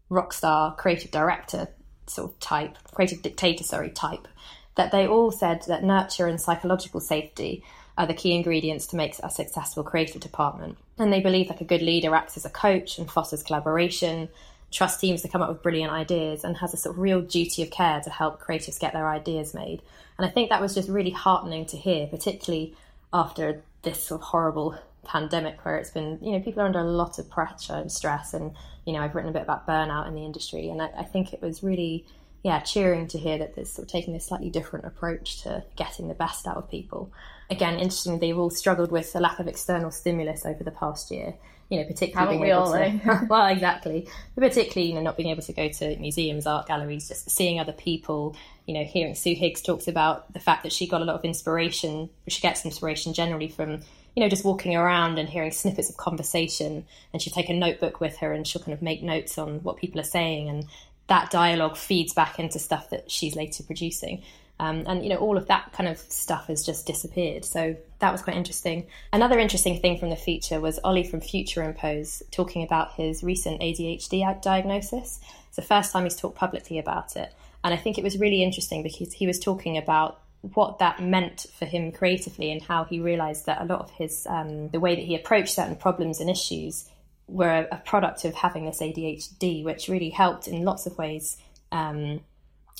rock 0.08 0.32
star 0.32 0.74
creative 0.76 1.12
director 1.12 1.68
sort 2.08 2.32
of 2.32 2.40
type, 2.40 2.78
creative 2.94 3.22
dictator, 3.22 3.64
sorry, 3.64 3.90
type, 3.90 4.28
that 4.76 4.92
they 4.92 5.08
all 5.08 5.32
said 5.32 5.64
that 5.68 5.84
nurture 5.84 6.28
and 6.28 6.40
psychological 6.40 7.00
safety 7.00 7.64
are 7.98 8.08
the 8.08 8.14
key 8.14 8.34
ingredients 8.34 8.88
to 8.88 8.96
make 8.96 9.16
a 9.22 9.30
successful 9.30 9.84
creative 9.84 10.22
department. 10.22 10.78
And 10.98 11.14
they 11.14 11.22
believe 11.22 11.50
like 11.50 11.62
a 11.62 11.66
good 11.66 11.82
leader 11.82 12.16
acts 12.16 12.38
as 12.38 12.46
a 12.46 12.50
coach 12.50 12.98
and 12.98 13.10
fosters 13.10 13.44
collaboration, 13.44 14.30
trusts 14.72 15.00
teams 15.00 15.22
to 15.22 15.28
come 15.28 15.42
up 15.42 15.50
with 15.50 15.62
brilliant 15.62 15.92
ideas, 15.92 16.44
and 16.44 16.58
has 16.58 16.74
a 16.74 16.78
sort 16.78 16.96
of 16.96 17.02
real 17.02 17.22
duty 17.22 17.62
of 17.62 17.70
care 17.70 18.02
to 18.02 18.10
help 18.10 18.42
creatives 18.42 18.80
get 18.80 18.94
their 18.94 19.08
ideas 19.08 19.54
made. 19.54 19.82
And 20.18 20.26
I 20.26 20.30
think 20.30 20.50
that 20.50 20.62
was 20.62 20.74
just 20.74 20.90
really 20.90 21.12
heartening 21.12 21.68
to 21.68 21.78
hear, 21.78 22.08
particularly 22.08 22.76
after 23.14 23.62
this 23.84 24.04
sort 24.04 24.22
of 24.22 24.28
horrible 24.28 24.76
pandemic 25.04 25.64
where 25.64 25.78
it's 25.78 25.92
been, 25.92 26.20
you 26.22 26.32
know, 26.32 26.40
people 26.40 26.62
are 26.62 26.66
under 26.66 26.80
a 26.80 26.84
lot 26.84 27.20
of 27.20 27.30
pressure 27.30 27.74
and 27.74 27.92
stress. 27.92 28.34
And, 28.34 28.54
you 28.86 28.94
know, 28.94 29.00
I've 29.00 29.16
written 29.16 29.30
a 29.30 29.34
bit 29.34 29.44
about 29.44 29.68
burnout 29.68 30.08
in 30.08 30.16
the 30.16 30.26
industry. 30.26 30.70
And 30.70 30.82
I, 30.82 30.90
I 30.98 31.04
think 31.04 31.34
it 31.34 31.42
was 31.42 31.64
really, 31.64 32.06
yeah, 32.44 32.60
cheering 32.62 33.08
to 33.08 33.18
hear 33.18 33.38
that 33.38 33.56
they're 33.56 33.66
sort 33.66 33.88
of 33.88 33.92
taking 33.92 34.14
this 34.14 34.26
slightly 34.26 34.50
different 34.50 34.86
approach 34.86 35.44
to 35.44 35.64
getting 35.76 36.08
the 36.08 36.14
best 36.14 36.48
out 36.48 36.58
of 36.58 36.70
people. 36.70 37.12
Again, 37.50 37.76
interestingly, 37.76 38.20
they've 38.20 38.38
all 38.38 38.50
struggled 38.50 38.92
with 38.92 39.16
a 39.16 39.20
lack 39.20 39.40
of 39.40 39.48
external 39.48 39.92
stimulus 39.92 40.46
over 40.46 40.64
the 40.64 40.72
past 40.72 41.12
year. 41.12 41.36
You 41.70 41.80
know, 41.80 41.86
particularly 41.86 42.38
Haven't 42.38 42.42
being 42.42 42.54
able 42.54 42.72
to, 42.72 43.12
eh? 43.14 43.26
well, 43.30 43.48
exactly. 43.52 44.08
But 44.36 44.42
particularly, 44.42 44.90
you 44.90 44.96
know, 44.96 45.02
not 45.02 45.18
being 45.18 45.30
able 45.30 45.42
to 45.42 45.54
go 45.54 45.70
to 45.70 45.98
museums, 45.98 46.46
art 46.46 46.68
galleries, 46.68 47.08
just 47.08 47.30
seeing 47.32 47.60
other 47.60 47.72
people. 47.72 48.36
You 48.68 48.76
know, 48.76 48.84
hearing 48.84 49.16
Sue 49.16 49.34
Higgs 49.34 49.62
talks 49.62 49.88
about 49.88 50.32
the 50.34 50.40
fact 50.40 50.64
that 50.64 50.72
she 50.72 50.88
got 50.88 51.02
a 51.02 51.06
lot 51.06 51.16
of 51.16 51.26
inspiration. 51.26 52.10
She 52.28 52.42
gets 52.42 52.64
inspiration 52.64 53.14
generally 53.14 53.48
from 53.48 53.82
you 54.16 54.22
know, 54.22 54.30
just 54.30 54.46
walking 54.46 54.76
around 54.76 55.18
and 55.18 55.28
hearing 55.28 55.52
snippets 55.52 55.90
of 55.90 55.98
conversation. 55.98 56.86
And 57.12 57.22
she'll 57.22 57.34
take 57.34 57.50
a 57.50 57.54
notebook 57.54 58.00
with 58.00 58.18
her 58.18 58.34
and 58.34 58.48
she'll 58.48 58.62
kind 58.62 58.74
of 58.74 58.82
make 58.82 59.02
notes 59.02 59.38
on 59.38 59.64
what 59.64 59.78
people 59.78 60.00
are 60.00 60.06
saying. 60.06 60.50
And 60.50 60.66
that 61.08 61.32
dialogue 61.32 61.78
feeds 61.78 62.14
back 62.14 62.40
into 62.40 62.60
stuff 62.60 62.90
that 62.90 63.12
she's 63.12 63.36
later 63.36 63.64
producing. 63.64 64.24
Um, 64.60 64.84
and 64.86 65.04
you 65.04 65.10
know 65.10 65.18
all 65.18 65.36
of 65.36 65.48
that 65.48 65.74
kind 65.74 65.90
of 65.90 65.98
stuff 65.98 66.48
has 66.48 66.66
just 66.66 66.86
disappeared. 66.86 67.44
So 67.44 67.76
that 68.00 68.12
was 68.12 68.22
quite 68.22 68.38
interesting. 68.38 68.86
Another 69.12 69.40
interesting 69.40 69.80
thing 69.80 69.98
from 69.98 70.10
the 70.10 70.16
feature 70.16 70.62
was 70.62 70.80
Ollie 70.84 71.04
from 71.04 71.22
Future 71.22 71.64
Impose 71.64 72.22
talking 72.32 72.64
about 72.64 72.94
his 72.94 73.24
recent 73.24 73.62
ADHD 73.62 74.42
diagnosis. 74.42 75.20
It's 75.48 75.56
the 75.56 75.64
first 75.64 75.92
time 75.92 76.04
he's 76.04 76.16
talked 76.16 76.38
publicly 76.38 76.78
about 76.78 77.16
it, 77.16 77.34
and 77.64 77.74
I 77.74 77.78
think 77.78 77.98
it 77.98 78.04
was 78.04 78.20
really 78.20 78.44
interesting 78.44 78.84
because 78.84 79.14
he 79.14 79.28
was 79.28 79.40
talking 79.40 79.78
about 79.78 80.20
what 80.44 80.80
that 80.80 81.02
meant 81.02 81.46
for 81.58 81.66
him 81.66 81.92
creatively 81.92 82.52
and 82.52 82.62
how 82.62 82.84
he 82.84 83.00
realized 83.00 83.46
that 83.46 83.62
a 83.62 83.66
lot 83.66 83.80
of 83.80 83.90
his 83.92 84.28
um, 84.30 84.68
the 84.70 84.80
way 84.80 84.94
that 84.94 85.02
he 85.02 85.16
approached 85.16 85.56
certain 85.56 85.76
problems 85.76 86.20
and 86.20 86.30
issues 86.30 86.90
were 87.28 87.68
a, 87.72 87.78
product 87.86 88.26
of 88.26 88.36
having 88.36 88.66
this 88.66 88.82
ADHD, 88.82 89.64
which 89.64 89.88
really 89.88 90.10
helped 90.10 90.48
in 90.48 90.66
lots 90.66 90.86
of 90.86 90.98
ways. 90.98 91.38
Um, 91.72 92.20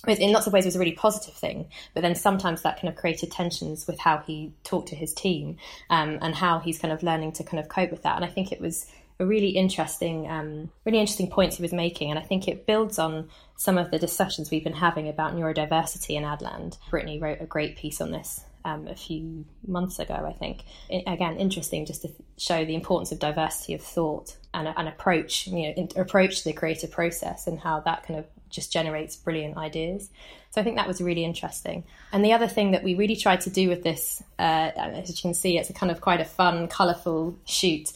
in 0.06 0.34
lots 0.34 0.48
of 0.48 0.52
ways, 0.52 0.66
was 0.66 0.76
a 0.76 0.80
really 0.80 0.92
positive 0.92 1.34
thing, 1.34 1.70
but 1.94 2.02
then 2.02 2.14
sometimes 2.14 2.62
that 2.64 2.76
kind 2.82 2.90
of 2.90 2.98
created 2.98 3.32
tensions 3.32 3.88
with 3.88 3.98
how 4.00 4.18
he 4.18 4.52
talked 4.66 4.90
to 4.90 4.98
his 4.98 5.14
team 5.14 5.56
um, 5.90 6.20
and 6.22 6.36
how 6.36 6.60
he's 6.60 6.78
kind 6.78 6.94
of 6.94 7.04
learning 7.04 7.32
to 7.32 7.44
kind 7.46 7.58
of 7.60 7.70
cope 7.70 7.90
with 7.90 8.04
that. 8.04 8.18
And 8.18 8.26
I 8.26 8.28
think 8.28 8.52
it 8.52 8.60
was 8.60 8.86
a 9.20 9.26
really 9.26 9.50
interesting, 9.50 10.30
um, 10.30 10.72
really 10.86 11.00
interesting 11.00 11.30
points 11.30 11.58
he 11.58 11.62
was 11.62 11.74
making, 11.74 12.10
and 12.10 12.20
I 12.20 12.24
think 12.24 12.48
it 12.48 12.66
builds 12.66 13.00
on 13.00 13.30
some 13.56 13.78
of 13.78 13.92
the 13.92 14.00
discussions 14.00 14.50
we've 14.50 14.64
been 14.64 14.74
having 14.74 15.08
about 15.08 15.36
neurodiversity 15.36 16.16
in 16.16 16.24
ADLAND. 16.24 16.78
Brittaney 16.92 17.22
wrote 17.22 17.42
a 17.42 17.46
great 17.46 17.78
piece 17.78 18.02
on 18.02 18.12
this 18.12 18.42
um, 18.66 18.88
a 18.88 18.96
few 18.96 19.46
months 19.68 20.00
ago, 20.00 20.26
I 20.28 20.34
think. 20.34 20.64
It, 20.90 21.04
again, 21.08 21.38
interesting 21.38 21.86
just 21.86 22.02
to 22.04 22.10
show 22.38 22.66
the 22.66 22.76
importance 22.76 23.12
of 23.12 23.20
diversity 23.20 23.74
of 23.74 23.82
thought 23.82 24.38
and 24.54 24.68
an 24.68 24.88
approach, 24.88 25.48
you 25.48 25.64
know, 25.64 25.74
in, 25.76 25.90
approach 25.96 26.40
to 26.40 26.44
the 26.46 26.54
creative 26.54 26.92
process 26.92 27.48
and 27.48 27.60
how 27.60 27.82
that 27.82 28.04
kind 28.06 28.20
of 28.20 28.26
just 28.50 28.72
generates 28.72 29.16
brilliant 29.16 29.58
ideas. 29.58 30.10
So 30.52 30.62
I 30.62 30.64
think 30.64 30.78
that 30.78 30.88
was 30.88 31.02
really 31.02 31.26
interesting. 31.26 31.84
And 32.12 32.24
the 32.24 32.34
other 32.34 32.48
thing 32.48 32.72
that 32.72 32.84
we 32.84 32.96
really 32.96 33.16
tried 33.16 33.42
to 33.42 33.50
do 33.50 33.68
with 33.68 33.84
this, 33.84 34.22
uh, 34.38 34.72
as 34.76 35.10
you 35.10 35.16
can 35.20 35.34
see, 35.34 35.58
it's 35.58 35.72
a 35.72 35.74
kind 35.74 35.92
of 35.92 36.02
quite 36.02 36.22
a 36.22 36.26
fun, 36.26 36.68
colourful 36.68 37.36
shoot 37.46 37.92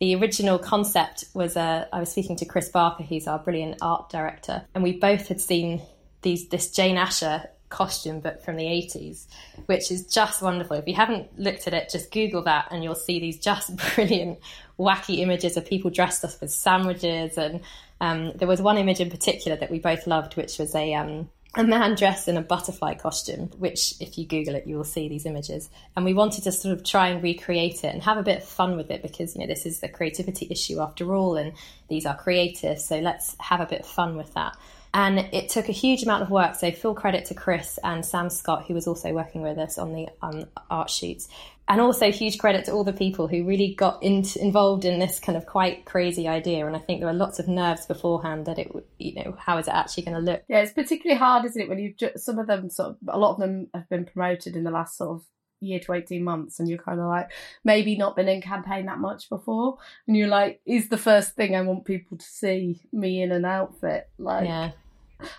the 0.00 0.14
original 0.16 0.58
concept 0.58 1.26
was 1.34 1.56
uh, 1.56 1.86
I 1.92 2.00
was 2.00 2.10
speaking 2.10 2.36
to 2.36 2.46
Chris 2.46 2.68
Barker, 2.68 3.02
he's 3.02 3.28
our 3.28 3.38
brilliant 3.38 3.78
art 3.82 4.08
director, 4.08 4.64
and 4.74 4.82
we 4.82 4.98
both 4.98 5.28
had 5.28 5.40
seen 5.40 5.82
these 6.22 6.48
this 6.48 6.70
Jane 6.70 6.96
Asher 6.96 7.48
costume 7.68 8.20
book 8.20 8.42
from 8.42 8.56
the 8.56 8.64
80s, 8.64 9.26
which 9.66 9.90
is 9.90 10.06
just 10.06 10.42
wonderful. 10.42 10.76
If 10.76 10.88
you 10.88 10.94
haven't 10.94 11.38
looked 11.38 11.66
at 11.66 11.74
it, 11.74 11.88
just 11.90 12.10
Google 12.10 12.42
that 12.42 12.68
and 12.70 12.82
you'll 12.82 12.94
see 12.94 13.20
these 13.20 13.38
just 13.38 13.76
brilliant, 13.94 14.40
wacky 14.78 15.20
images 15.20 15.56
of 15.56 15.66
people 15.66 15.90
dressed 15.90 16.24
up 16.24 16.32
with 16.40 16.50
sandwiches. 16.50 17.38
And 17.38 17.60
um, 18.00 18.32
there 18.34 18.48
was 18.48 18.60
one 18.60 18.76
image 18.76 19.00
in 19.00 19.08
particular 19.08 19.56
that 19.56 19.70
we 19.70 19.78
both 19.78 20.06
loved, 20.06 20.36
which 20.36 20.58
was 20.58 20.74
a 20.74 20.94
um, 20.94 21.30
a 21.56 21.64
man 21.64 21.96
dressed 21.96 22.28
in 22.28 22.36
a 22.36 22.42
butterfly 22.42 22.94
costume, 22.94 23.50
which, 23.58 23.94
if 24.00 24.16
you 24.16 24.24
Google 24.24 24.54
it, 24.54 24.68
you 24.68 24.76
will 24.76 24.84
see 24.84 25.08
these 25.08 25.26
images. 25.26 25.68
And 25.96 26.04
we 26.04 26.14
wanted 26.14 26.44
to 26.44 26.52
sort 26.52 26.76
of 26.76 26.84
try 26.84 27.08
and 27.08 27.22
recreate 27.22 27.82
it 27.82 27.92
and 27.92 28.02
have 28.04 28.18
a 28.18 28.22
bit 28.22 28.38
of 28.38 28.44
fun 28.44 28.76
with 28.76 28.90
it 28.90 29.02
because, 29.02 29.34
you 29.34 29.40
know, 29.40 29.48
this 29.48 29.66
is 29.66 29.80
the 29.80 29.88
creativity 29.88 30.46
issue 30.48 30.80
after 30.80 31.12
all, 31.14 31.36
and 31.36 31.52
these 31.88 32.06
are 32.06 32.16
creative. 32.16 32.78
So 32.78 33.00
let's 33.00 33.36
have 33.40 33.60
a 33.60 33.66
bit 33.66 33.80
of 33.80 33.86
fun 33.86 34.16
with 34.16 34.32
that. 34.34 34.56
And 34.92 35.20
it 35.32 35.48
took 35.48 35.68
a 35.68 35.72
huge 35.72 36.02
amount 36.02 36.22
of 36.22 36.30
work. 36.30 36.56
So, 36.56 36.72
full 36.72 36.94
credit 36.94 37.24
to 37.26 37.34
Chris 37.34 37.78
and 37.84 38.04
Sam 38.04 38.28
Scott, 38.28 38.64
who 38.66 38.74
was 38.74 38.86
also 38.86 39.12
working 39.12 39.42
with 39.42 39.56
us 39.58 39.78
on 39.78 39.92
the 39.92 40.08
um, 40.20 40.46
art 40.68 40.90
shoots. 40.90 41.28
And 41.68 41.80
also, 41.80 42.10
huge 42.10 42.38
credit 42.38 42.64
to 42.64 42.72
all 42.72 42.82
the 42.82 42.92
people 42.92 43.28
who 43.28 43.44
really 43.44 43.74
got 43.74 44.02
in, 44.02 44.24
involved 44.40 44.84
in 44.84 44.98
this 44.98 45.20
kind 45.20 45.38
of 45.38 45.46
quite 45.46 45.84
crazy 45.84 46.26
idea. 46.26 46.66
And 46.66 46.74
I 46.74 46.80
think 46.80 47.00
there 47.00 47.08
were 47.08 47.14
lots 47.14 47.38
of 47.38 47.46
nerves 47.46 47.86
beforehand 47.86 48.46
that 48.46 48.58
it, 48.58 48.72
you 48.98 49.14
know, 49.14 49.36
how 49.38 49.58
is 49.58 49.68
it 49.68 49.74
actually 49.74 50.04
going 50.04 50.16
to 50.16 50.32
look? 50.32 50.42
Yeah, 50.48 50.60
it's 50.60 50.72
particularly 50.72 51.18
hard, 51.18 51.44
isn't 51.44 51.60
it? 51.60 51.68
When 51.68 51.78
you've 51.78 51.94
some 52.16 52.40
of 52.40 52.48
them 52.48 52.68
sort 52.68 52.90
of 52.90 52.96
a 53.08 53.18
lot 53.18 53.34
of 53.34 53.38
them 53.38 53.68
have 53.74 53.88
been 53.88 54.06
promoted 54.06 54.56
in 54.56 54.64
the 54.64 54.72
last 54.72 54.96
sort 54.96 55.10
of 55.10 55.24
year 55.60 55.78
to 55.78 55.92
18 55.92 56.24
months 56.24 56.58
and 56.58 56.68
you're 56.68 56.78
kind 56.78 56.98
of 56.98 57.06
like 57.06 57.30
maybe 57.64 57.96
not 57.96 58.16
been 58.16 58.28
in 58.28 58.40
campaign 58.40 58.86
that 58.86 58.98
much 58.98 59.28
before 59.28 59.76
and 60.06 60.16
you're 60.16 60.28
like 60.28 60.60
is 60.64 60.88
the 60.88 60.96
first 60.96 61.34
thing 61.34 61.54
i 61.54 61.60
want 61.60 61.84
people 61.84 62.16
to 62.16 62.24
see 62.24 62.80
me 62.92 63.22
in 63.22 63.30
an 63.30 63.44
outfit 63.44 64.08
like 64.18 64.46
yeah 64.46 64.70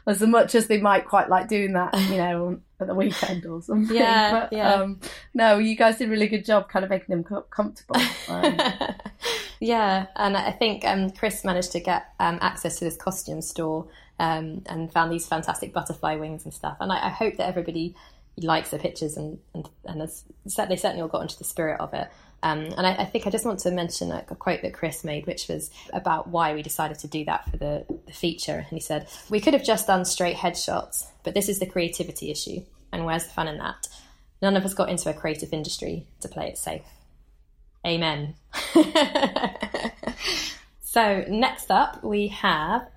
as 0.07 0.21
much 0.21 0.55
as 0.55 0.67
they 0.67 0.79
might 0.79 1.05
quite 1.05 1.29
like 1.29 1.47
doing 1.47 1.73
that, 1.73 1.93
you 2.09 2.17
know, 2.17 2.59
at 2.79 2.87
the 2.87 2.95
weekend 2.95 3.45
or 3.45 3.61
something. 3.61 3.95
Yeah, 4.01 4.31
but, 4.31 4.53
yeah. 4.53 4.73
Um, 4.73 4.99
no, 5.33 5.57
you 5.57 5.75
guys 5.75 5.97
did 5.97 6.07
a 6.07 6.11
really 6.11 6.27
good 6.27 6.45
job, 6.45 6.69
kind 6.69 6.83
of 6.83 6.89
making 6.89 7.15
them 7.15 7.43
comfortable. 7.49 8.01
Um, 8.27 8.57
yeah, 9.59 10.07
and 10.15 10.37
I 10.37 10.51
think 10.51 10.85
um, 10.85 11.09
Chris 11.11 11.43
managed 11.43 11.71
to 11.73 11.79
get 11.79 12.13
um, 12.19 12.37
access 12.41 12.79
to 12.79 12.85
this 12.85 12.95
costume 12.95 13.41
store 13.41 13.87
um, 14.19 14.63
and 14.67 14.91
found 14.91 15.11
these 15.11 15.27
fantastic 15.27 15.73
butterfly 15.73 16.15
wings 16.15 16.45
and 16.45 16.53
stuff. 16.53 16.77
And 16.79 16.91
I, 16.91 17.07
I 17.07 17.09
hope 17.09 17.37
that 17.37 17.47
everybody 17.47 17.95
likes 18.37 18.69
the 18.69 18.79
pictures 18.79 19.17
and 19.17 19.39
and, 19.53 19.69
and 19.85 20.01
they 20.01 20.75
certainly 20.75 21.01
all 21.01 21.07
got 21.07 21.21
into 21.21 21.37
the 21.37 21.43
spirit 21.43 21.79
of 21.79 21.93
it. 21.93 22.07
Um, 22.43 22.61
and 22.77 22.87
I, 22.87 22.95
I, 22.95 23.05
think 23.05 23.27
I 23.27 23.29
just 23.29 23.45
want 23.45 23.59
to 23.59 23.71
mention 23.71 24.11
a, 24.11 24.25
a, 24.29 24.35
quote 24.35 24.63
that 24.63 24.73
Chris 24.73 25.03
made, 25.03 25.27
which 25.27 25.47
was 25.47 25.69
about 25.93 26.27
why 26.29 26.55
we 26.55 26.63
decided 26.63 26.97
to 26.99 27.07
do 27.07 27.23
that 27.25 27.49
for 27.49 27.57
the, 27.57 27.85
the 28.07 28.13
feature. 28.13 28.57
And 28.57 28.69
he 28.69 28.79
said, 28.79 29.07
We 29.29 29.39
could 29.39 29.53
have 29.53 29.63
just 29.63 29.85
done 29.85 30.05
straight 30.05 30.37
headshots, 30.37 31.05
but 31.23 31.35
this 31.35 31.49
is 31.49 31.59
the 31.59 31.67
creativity 31.67 32.31
issue. 32.31 32.63
And 32.91 33.05
where's 33.05 33.25
the 33.25 33.29
fun 33.31 33.47
in 33.47 33.59
that? 33.59 33.87
None 34.41 34.57
of 34.57 34.65
us 34.65 34.73
got 34.73 34.89
into 34.89 35.09
a 35.09 35.13
creative 35.13 35.53
industry 35.53 36.07
to 36.21 36.27
play 36.27 36.47
it 36.47 36.57
safe. 36.57 36.81
Amen. 37.85 38.35
so, 40.81 41.23
next 41.27 41.69
up, 41.69 42.03
we 42.03 42.27
have 42.29 42.87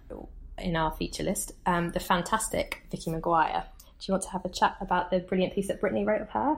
in 0.59 0.77
our 0.77 0.91
feature 0.93 1.23
list 1.23 1.53
um, 1.67 1.91
the 1.91 2.01
fantastic 2.01 2.83
Vicki 2.91 3.11
Maguire. 3.11 3.65
Do 3.99 4.07
you 4.07 4.13
want 4.13 4.25
to 4.25 4.31
have 4.31 4.45
a 4.45 4.49
chat 4.49 4.77
about 4.81 5.11
the 5.11 5.21
brilliant 5.21 5.55
piece 5.55 5.69
that 5.69 5.81
Brittaney 5.81 6.07
wrote 6.07 6.23
of 6.23 6.31
her? 6.31 6.57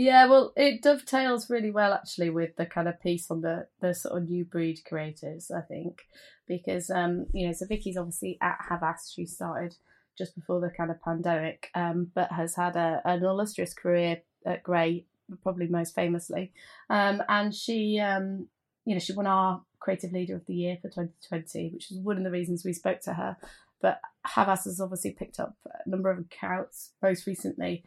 Yeah, 0.00 0.28
well, 0.28 0.54
it 0.56 0.80
dovetails 0.80 1.50
really 1.50 1.70
well 1.70 1.92
actually 1.92 2.30
with 2.30 2.56
the 2.56 2.64
kind 2.64 2.88
of 2.88 3.02
piece 3.02 3.30
on 3.30 3.42
the 3.42 3.66
the 3.82 3.92
sort 3.92 4.16
of 4.16 4.30
new 4.30 4.46
breed 4.46 4.80
creators, 4.88 5.50
I 5.50 5.60
think, 5.60 6.06
because 6.48 6.88
um, 6.88 7.26
you 7.34 7.46
know, 7.46 7.52
so 7.52 7.66
Vicki's 7.66 7.98
obviously 7.98 8.38
at 8.40 8.56
Havas. 8.66 9.12
She 9.14 9.26
started 9.26 9.76
just 10.16 10.34
before 10.34 10.58
the 10.58 10.70
kind 10.70 10.90
of 10.90 11.02
pandemic, 11.02 11.68
um, 11.74 12.10
but 12.14 12.32
has 12.32 12.54
had 12.54 12.76
a, 12.76 13.02
an 13.04 13.22
illustrious 13.22 13.74
career 13.74 14.22
at 14.46 14.62
Grey, 14.62 15.04
probably 15.42 15.66
most 15.66 15.94
famously, 15.94 16.54
um, 16.88 17.22
and 17.28 17.54
she, 17.54 18.00
um, 18.00 18.48
you 18.86 18.94
know, 18.94 19.00
she 19.00 19.12
won 19.12 19.26
our 19.26 19.60
Creative 19.80 20.12
Leader 20.12 20.36
of 20.36 20.46
the 20.46 20.54
Year 20.54 20.78
for 20.80 20.88
2020, 20.88 21.72
which 21.74 21.88
was 21.90 21.98
one 21.98 22.16
of 22.16 22.24
the 22.24 22.30
reasons 22.30 22.64
we 22.64 22.72
spoke 22.72 23.02
to 23.02 23.12
her. 23.12 23.36
But 23.82 24.00
Havas 24.26 24.64
has 24.64 24.80
obviously 24.80 25.10
picked 25.10 25.38
up 25.38 25.56
a 25.66 25.86
number 25.86 26.10
of 26.10 26.20
accounts, 26.20 26.92
most 27.02 27.26
recently 27.26 27.84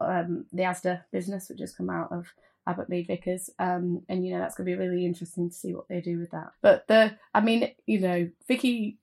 um, 0.00 0.46
the 0.52 0.62
ASDA 0.62 1.02
business, 1.12 1.48
which 1.48 1.60
has 1.60 1.74
come 1.74 1.90
out 1.90 2.12
of 2.12 2.26
Abbott 2.66 2.88
Mead 2.88 3.06
Vickers. 3.06 3.50
Um, 3.58 4.02
and, 4.08 4.26
you 4.26 4.32
know, 4.32 4.40
that's 4.40 4.54
going 4.54 4.68
to 4.68 4.76
be 4.76 4.82
really 4.82 5.04
interesting 5.04 5.50
to 5.50 5.54
see 5.54 5.74
what 5.74 5.88
they 5.88 6.00
do 6.00 6.18
with 6.18 6.30
that. 6.30 6.52
But 6.62 6.86
the, 6.88 7.16
I 7.34 7.40
mean, 7.40 7.70
you 7.86 8.00
know, 8.00 8.30
Vicki 8.48 8.98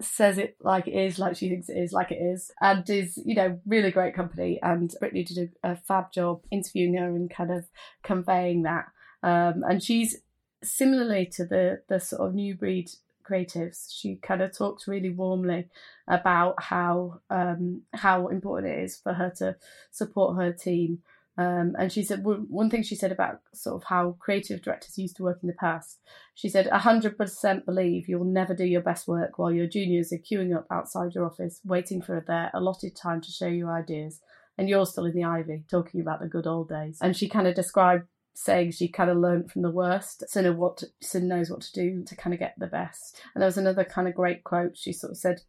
says 0.00 0.36
it 0.38 0.56
like 0.60 0.86
it 0.86 0.94
is, 0.94 1.18
like 1.18 1.36
she 1.36 1.48
thinks 1.48 1.68
it 1.68 1.78
is, 1.78 1.92
like 1.92 2.12
it 2.12 2.20
is, 2.20 2.50
and 2.60 2.88
is, 2.90 3.18
you 3.24 3.34
know, 3.34 3.58
really 3.66 3.90
great 3.90 4.14
company. 4.14 4.58
And 4.62 4.92
Brittaney 5.02 5.26
did 5.26 5.50
a, 5.64 5.72
a 5.72 5.76
fab 5.76 6.12
job 6.12 6.42
interviewing 6.50 6.94
her 6.94 7.06
and 7.06 7.30
kind 7.30 7.50
of 7.50 7.66
conveying 8.02 8.62
that. 8.62 8.86
Um, 9.22 9.64
and 9.68 9.82
she's 9.82 10.18
similarly 10.62 11.26
to 11.26 11.44
the 11.44 11.82
the 11.88 12.00
sort 12.00 12.28
of 12.28 12.34
new 12.34 12.54
breed 12.54 12.90
creatives. 13.28 13.86
She 13.90 14.16
kind 14.16 14.42
of 14.42 14.56
talked 14.56 14.86
really 14.86 15.10
warmly 15.10 15.68
about 16.08 16.62
how 16.62 17.20
um, 17.30 17.82
how 17.92 18.28
important 18.28 18.72
it 18.72 18.84
is 18.84 18.96
for 18.96 19.14
her 19.14 19.32
to 19.38 19.56
support 19.90 20.36
her 20.36 20.52
team. 20.52 20.98
Um, 21.38 21.74
and 21.78 21.92
she 21.92 22.02
said 22.02 22.24
one 22.24 22.70
thing 22.70 22.82
she 22.82 22.94
said 22.94 23.12
about 23.12 23.40
sort 23.52 23.76
of 23.76 23.84
how 23.88 24.16
creative 24.18 24.62
directors 24.62 24.96
used 24.96 25.16
to 25.16 25.22
work 25.22 25.40
in 25.42 25.48
the 25.48 25.54
past. 25.54 26.00
She 26.34 26.48
said, 26.48 26.66
"100% 26.66 27.64
believe 27.66 28.08
you'll 28.08 28.24
never 28.24 28.54
do 28.54 28.64
your 28.64 28.80
best 28.80 29.06
work 29.06 29.38
while 29.38 29.52
your 29.52 29.66
juniors 29.66 30.12
are 30.12 30.18
queuing 30.18 30.56
up 30.56 30.66
outside 30.70 31.14
your 31.14 31.26
office, 31.26 31.60
waiting 31.64 32.00
for 32.00 32.24
their 32.26 32.50
allotted 32.54 32.96
time 32.96 33.20
to 33.20 33.30
show 33.30 33.48
you 33.48 33.68
ideas, 33.68 34.20
and 34.56 34.68
you're 34.68 34.86
still 34.86 35.04
in 35.04 35.14
the 35.14 35.24
ivy 35.24 35.64
talking 35.70 36.00
about 36.00 36.20
the 36.20 36.28
good 36.28 36.46
old 36.46 36.70
days." 36.70 36.98
And 37.02 37.14
she 37.14 37.28
kind 37.28 37.46
of 37.46 37.54
described 37.54 38.06
saying 38.36 38.70
she 38.70 38.86
kind 38.86 39.08
of 39.08 39.16
learned 39.16 39.50
from 39.50 39.62
the 39.62 39.70
worst, 39.70 40.22
so 40.28 40.42
know 40.42 40.52
what 40.52 40.76
to, 40.76 40.86
so 41.00 41.18
knows 41.18 41.50
what 41.50 41.62
to 41.62 41.72
do 41.72 42.04
to 42.04 42.14
kind 42.14 42.34
of 42.34 42.38
get 42.38 42.54
the 42.58 42.66
best. 42.66 43.20
And 43.34 43.40
there 43.40 43.48
was 43.48 43.56
another 43.56 43.82
kind 43.82 44.06
of 44.06 44.14
great 44.14 44.44
quote. 44.44 44.76
She 44.76 44.92
sort 44.92 45.12
of 45.12 45.16
said, 45.16 45.42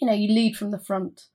"You 0.00 0.08
know, 0.08 0.12
you 0.12 0.34
lead 0.34 0.56
from 0.56 0.72
the 0.72 0.78
front, 0.78 1.28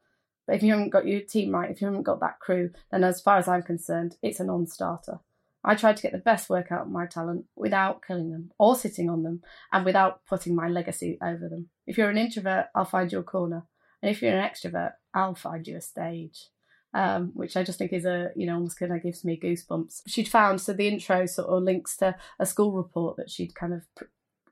but 0.45 0.57
if 0.57 0.63
you 0.63 0.71
haven't 0.71 0.89
got 0.89 1.07
your 1.07 1.21
team 1.21 1.51
right, 1.51 1.71
if 1.71 1.79
you 1.79 1.87
haven't 1.87 2.03
got 2.03 2.19
that 2.19 2.39
crew, 2.41 2.71
then 2.91 3.05
as 3.05 3.21
far 3.21 3.37
as 3.37 3.47
I'm 3.47 3.63
concerned, 3.63 4.17
it's 4.21 4.41
a 4.41 4.43
non-starter." 4.43 5.19
I 5.63 5.75
tried 5.75 5.95
to 5.97 6.01
get 6.01 6.11
the 6.11 6.17
best 6.17 6.49
work 6.49 6.71
out 6.71 6.81
of 6.81 6.91
my 6.91 7.05
talent 7.05 7.45
without 7.55 8.05
killing 8.05 8.31
them 8.31 8.51
or 8.57 8.75
sitting 8.75 9.09
on 9.09 9.23
them 9.23 9.43
and 9.71 9.85
without 9.85 10.25
putting 10.25 10.55
my 10.55 10.67
legacy 10.67 11.17
over 11.21 11.47
them. 11.47 11.69
If 11.87 11.97
you're 11.97 12.09
an 12.09 12.17
introvert, 12.17 12.65
I'll 12.73 12.83
find 12.83 13.11
you 13.11 13.19
a 13.19 13.23
corner. 13.23 13.67
And 14.01 14.09
if 14.09 14.21
you're 14.21 14.37
an 14.37 14.43
extrovert, 14.43 14.93
I'll 15.13 15.35
find 15.35 15.67
you 15.67 15.77
a 15.77 15.81
stage 15.81 16.49
um, 16.93 17.31
which 17.33 17.55
I 17.55 17.63
just 17.63 17.79
think 17.79 17.93
is 17.93 18.05
a, 18.05 18.31
you 18.35 18.45
know, 18.45 18.55
almost 18.55 18.79
kind 18.79 18.93
of 18.93 19.03
gives 19.03 19.23
me 19.23 19.39
goosebumps. 19.41 20.01
She'd 20.07 20.27
found, 20.27 20.61
so 20.61 20.73
the 20.73 20.87
intro 20.87 21.25
sort 21.25 21.49
of 21.49 21.63
links 21.63 21.97
to 21.97 22.15
a 22.39 22.45
school 22.45 22.71
report 22.71 23.17
that 23.17 23.29
she'd 23.29 23.55
kind 23.55 23.73
of 23.73 23.83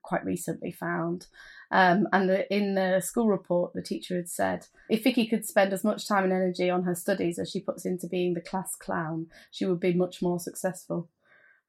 quite 0.01 0.25
recently 0.25 0.71
found. 0.71 1.27
Um, 1.71 2.07
and 2.11 2.27
the, 2.27 2.51
in 2.51 2.73
the 2.73 2.99
school 2.99 3.27
report, 3.27 3.73
the 3.73 3.83
teacher 3.83 4.15
had 4.15 4.29
said 4.29 4.65
if 4.89 5.03
Vicki 5.03 5.27
could 5.27 5.45
spend 5.45 5.71
as 5.71 5.83
much 5.83 6.07
time 6.07 6.23
and 6.23 6.33
energy 6.33 6.69
on 6.69 6.83
her 6.83 6.95
studies 6.95 7.37
as 7.37 7.51
she 7.51 7.59
puts 7.59 7.85
into 7.85 8.07
being 8.07 8.33
the 8.33 8.41
class 8.41 8.75
clown, 8.75 9.27
she 9.51 9.65
would 9.65 9.79
be 9.79 9.93
much 9.93 10.21
more 10.21 10.39
successful. 10.39 11.09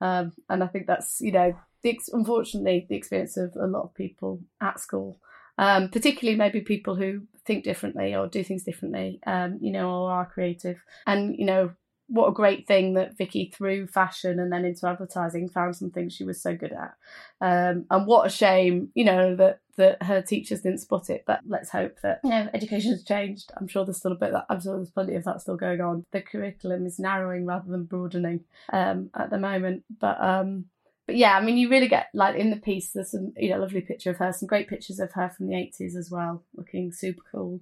Um, 0.01 0.33
and 0.49 0.65
I 0.65 0.69
think 0.69 0.87
that's, 0.87 1.21
you 1.21 1.33
know, 1.33 1.55
the, 1.83 1.99
unfortunately 2.13 2.87
the 2.89 2.97
experience 2.97 3.37
of 3.37 3.55
a 3.57 3.67
lot 3.67 3.83
of 3.83 3.95
people 3.95 4.41
at 4.61 4.81
school, 4.81 5.19
um, 5.61 5.91
particularly 5.91 6.39
maybe 6.39 6.63
people 6.63 6.97
who 6.97 7.21
think 7.45 7.65
differently 7.65 8.15
or 8.15 8.27
do 8.27 8.43
things 8.43 8.65
differently, 8.65 9.21
um, 9.27 9.59
you 9.61 9.71
know, 9.71 9.91
or 9.91 10.11
are 10.11 10.25
creative. 10.25 10.83
And, 11.07 11.37
you 11.37 11.45
know, 11.45 11.73
what 12.09 12.29
a 12.29 12.33
great 12.33 12.67
thing 12.67 12.95
that 12.95 13.17
Vicki 13.19 13.53
through 13.55 13.87
fashion 13.87 14.41
and 14.41 14.51
then 14.51 14.65
into 14.65 14.89
advertising 14.89 15.51
found 15.51 15.77
something 15.77 16.09
she 16.09 16.25
was 16.25 16.43
so 16.43 16.57
good 16.57 16.73
at. 16.73 16.95
Um, 17.43 17.85
and 17.91 18.07
what 18.07 18.27
a 18.27 18.31
shame, 18.31 18.89
you 18.95 19.05
know, 19.05 19.37
that 19.37 19.61
that 19.77 20.03
her 20.03 20.21
teachers 20.21 20.63
didn't 20.63 20.81
spot 20.81 21.09
it. 21.09 21.25
But 21.27 21.41
let's 21.47 21.71
hope 21.71 22.01
that 22.03 22.21
you 22.25 22.31
know 22.31 22.49
education 22.53 22.91
has 22.91 23.05
changed. 23.05 23.53
I'm 23.57 23.69
sure 23.69 23.85
there's 23.85 23.99
still 23.99 24.13
a 24.13 24.17
bit 24.17 24.33
that 24.33 24.47
I'm 24.51 24.61
sure 24.61 24.77
there's 24.77 24.91
plenty 24.91 25.15
of 25.15 25.25
that 25.25 25.41
still 25.41 25.57
going 25.57 25.81
on. 25.81 26.05
The 26.11 26.21
curriculum 26.21 26.85
is 26.85 26.99
narrowing 26.99 27.47
rather 27.47 27.71
than 27.71 27.85
broadening 27.85 28.41
um, 28.73 29.11
at 29.15 29.31
the 29.31 29.39
moment. 29.39 29.85
But 30.01 30.21
um, 30.21 30.67
but 31.11 31.17
yeah, 31.17 31.37
I 31.37 31.41
mean, 31.43 31.57
you 31.57 31.69
really 31.69 31.89
get 31.89 32.07
like 32.15 32.37
in 32.37 32.51
the 32.51 32.57
piece. 32.57 32.93
There's 32.93 33.11
some 33.11 33.33
you 33.37 33.51
know 33.51 33.59
lovely 33.59 33.81
picture 33.81 34.11
of 34.11 34.19
her, 34.19 34.33
some 34.33 34.47
great 34.47 34.69
pictures 34.69 35.01
of 35.01 35.11
her 35.15 35.29
from 35.29 35.49
the 35.49 35.55
80s 35.55 35.97
as 35.97 36.09
well, 36.09 36.45
looking 36.55 36.93
super 36.93 37.23
cool. 37.33 37.61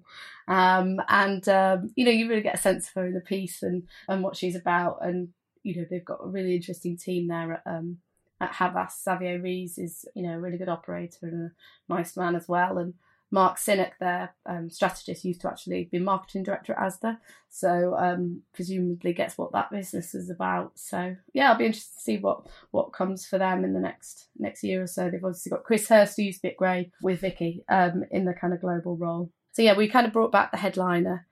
Um, 0.49 1.01
and 1.09 1.49
um, 1.49 1.91
you 1.97 2.05
know, 2.05 2.11
you 2.11 2.29
really 2.29 2.43
get 2.43 2.57
a 2.57 2.61
sense 2.61 2.89
of 2.89 2.93
her 2.93 3.07
in 3.07 3.15
the 3.15 3.23
piece 3.23 3.63
and 3.63 3.85
and 4.07 4.23
what 4.23 4.37
she's 4.37 4.55
about. 4.55 4.99
And 5.01 5.29
you 5.63 5.77
know, 5.77 5.87
they've 5.91 6.05
got 6.05 6.23
a 6.23 6.29
really 6.29 6.57
interesting 6.57 6.99
team 6.99 7.29
there 7.29 7.55
at 7.55 7.63
um, 7.65 8.01
at 8.39 8.53
Havas. 8.53 9.03
Xavier 9.03 9.41
Rees 9.41 9.79
is 9.79 10.05
you 10.15 10.25
know 10.25 10.35
a 10.35 10.41
really 10.41 10.59
good 10.59 10.69
operator 10.69 11.21
and 11.23 11.51
a 11.51 11.95
nice 11.95 12.19
man 12.19 12.37
as 12.37 12.49
well. 12.49 12.77
And 12.77 12.93
Mark 13.31 13.59
Sinnock, 13.59 13.93
their 14.01 14.35
um, 14.47 14.71
strategist, 14.71 15.25
used 15.25 15.43
to 15.43 15.49
actually 15.49 15.89
be 15.93 15.99
marketing 15.99 16.43
director 16.43 16.73
at 16.73 16.79
Asda, 16.79 17.19
so 17.51 17.95
um, 17.99 18.43
presumably 18.55 19.13
gets 19.13 19.37
what 19.37 19.53
that 19.53 19.71
business 19.71 20.15
is 20.15 20.31
about. 20.31 20.73
So 20.77 21.15
yeah, 21.35 21.51
I'll 21.51 21.59
be 21.59 21.67
interested 21.67 21.95
to 21.95 22.01
see 22.01 22.17
what 22.19 22.47
what 22.71 22.93
comes 22.93 23.27
for 23.27 23.39
them 23.39 23.65
in 23.65 23.75
the 23.75 23.81
next 23.81 24.29
next 24.39 24.65
year 24.65 24.83
or 24.83 24.87
so. 24.87 25.11
They've 25.11 25.25
obviously 25.25 25.51
got 25.51 25.65
Chris 25.65 25.89
Hirst, 25.89 26.17
who 26.17 26.23
used 26.23 26.39
to 26.39 26.43
be 26.43 26.51
at 26.51 26.57
Grey 26.57 26.91
with 27.03 27.21
Vicki 27.21 27.65
um, 27.69 28.05
in 28.11 28.25
the 28.25 28.35
kind 28.35 28.55
of 28.55 28.61
global 28.61 28.97
role. 28.97 29.31
So 29.53 29.63
yeah, 29.63 29.77
we 29.77 29.89
kind 29.89 30.07
of 30.07 30.13
brought 30.13 30.33
back 30.33 30.51
the 30.51 30.57
headliner 30.57 31.27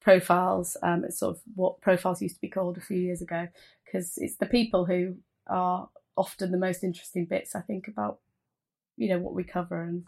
profiles. 0.00 0.76
Um, 0.82 1.04
it's 1.04 1.18
sort 1.18 1.36
of 1.36 1.42
what 1.54 1.80
profiles 1.80 2.22
used 2.22 2.36
to 2.36 2.40
be 2.40 2.48
called 2.48 2.76
a 2.76 2.82
few 2.82 2.98
years 2.98 3.22
ago 3.22 3.48
because 3.84 4.14
it's 4.16 4.36
the 4.36 4.46
people 4.46 4.84
who 4.84 5.16
are 5.48 5.88
often 6.16 6.52
the 6.52 6.58
most 6.58 6.84
interesting 6.84 7.24
bits. 7.24 7.56
I 7.56 7.60
think 7.60 7.88
about 7.88 8.18
you 8.96 9.08
know 9.08 9.18
what 9.18 9.34
we 9.34 9.42
cover 9.42 9.82
and 9.82 10.04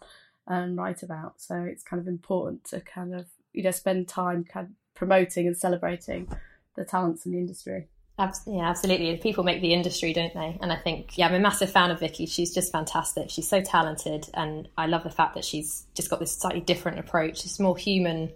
and 0.47 0.77
write 0.77 1.03
about. 1.03 1.35
So 1.37 1.55
it's 1.55 1.83
kind 1.83 1.99
of 1.99 2.07
important 2.07 2.63
to 2.65 2.81
kind 2.81 3.13
of 3.13 3.25
you 3.53 3.63
know 3.63 3.71
spend 3.71 4.07
time 4.07 4.43
kind 4.43 4.67
of 4.67 4.71
promoting 4.95 5.47
and 5.47 5.57
celebrating 5.57 6.27
the 6.75 6.85
talents 6.85 7.25
in 7.25 7.31
the 7.31 7.37
industry. 7.37 7.87
Yeah, 8.17 8.69
absolutely. 8.69 9.17
People 9.17 9.43
make 9.43 9.61
the 9.61 9.73
industry, 9.73 10.13
don't 10.13 10.33
they? 10.33 10.57
And 10.61 10.71
I 10.71 10.77
think, 10.77 11.17
yeah, 11.17 11.27
I'm 11.27 11.33
a 11.33 11.39
massive 11.39 11.69
fan 11.69 11.91
of 11.91 11.99
Vicki. 11.99 12.25
She's 12.25 12.53
just 12.53 12.71
fantastic. 12.71 13.29
She's 13.29 13.47
so 13.47 13.59
talented, 13.59 14.29
and 14.33 14.69
I 14.77 14.87
love 14.87 15.03
the 15.03 15.09
fact 15.09 15.35
that 15.35 15.43
she's 15.43 15.85
just 15.95 16.09
got 16.09 16.21
this 16.21 16.37
slightly 16.37 16.61
different 16.61 16.99
approach. 16.99 17.43
It's 17.43 17.59
more 17.59 17.75
human 17.75 18.31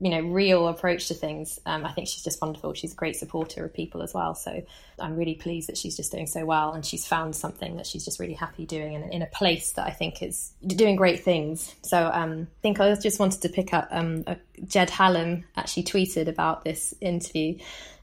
you 0.00 0.10
know 0.10 0.20
real 0.20 0.68
approach 0.68 1.08
to 1.08 1.14
things. 1.14 1.58
Um, 1.66 1.84
i 1.84 1.92
think 1.92 2.08
she's 2.08 2.22
just 2.22 2.40
wonderful. 2.40 2.74
She's 2.74 2.92
a 2.92 2.96
great 2.96 3.16
supporter 3.16 3.64
of 3.64 3.74
people 3.74 4.02
as 4.02 4.14
well. 4.14 4.34
So 4.34 4.62
i'm 5.00 5.16
really 5.16 5.34
pleased 5.34 5.68
that 5.68 5.76
she's 5.76 5.96
just 5.96 6.10
doing 6.10 6.26
so 6.26 6.44
well 6.44 6.72
and 6.72 6.84
she's 6.84 7.06
found 7.06 7.36
something 7.36 7.76
that 7.76 7.86
she's 7.86 8.04
just 8.04 8.18
really 8.18 8.34
happy 8.34 8.66
doing 8.66 8.94
in, 8.94 9.02
in 9.12 9.22
a 9.22 9.26
place 9.26 9.72
that 9.72 9.86
i 9.86 9.90
think 9.90 10.22
is 10.22 10.52
doing 10.66 10.96
great 10.96 11.20
things. 11.20 11.74
So 11.82 12.10
um, 12.12 12.48
i 12.58 12.60
think 12.62 12.80
i 12.80 12.94
just 12.94 13.20
wanted 13.20 13.42
to 13.42 13.48
pick 13.48 13.72
up 13.74 13.88
um, 13.90 14.24
jed 14.66 14.90
hallam 14.90 15.44
actually 15.56 15.84
tweeted 15.84 16.28
about 16.28 16.64
this 16.64 16.94
interview 17.00 17.58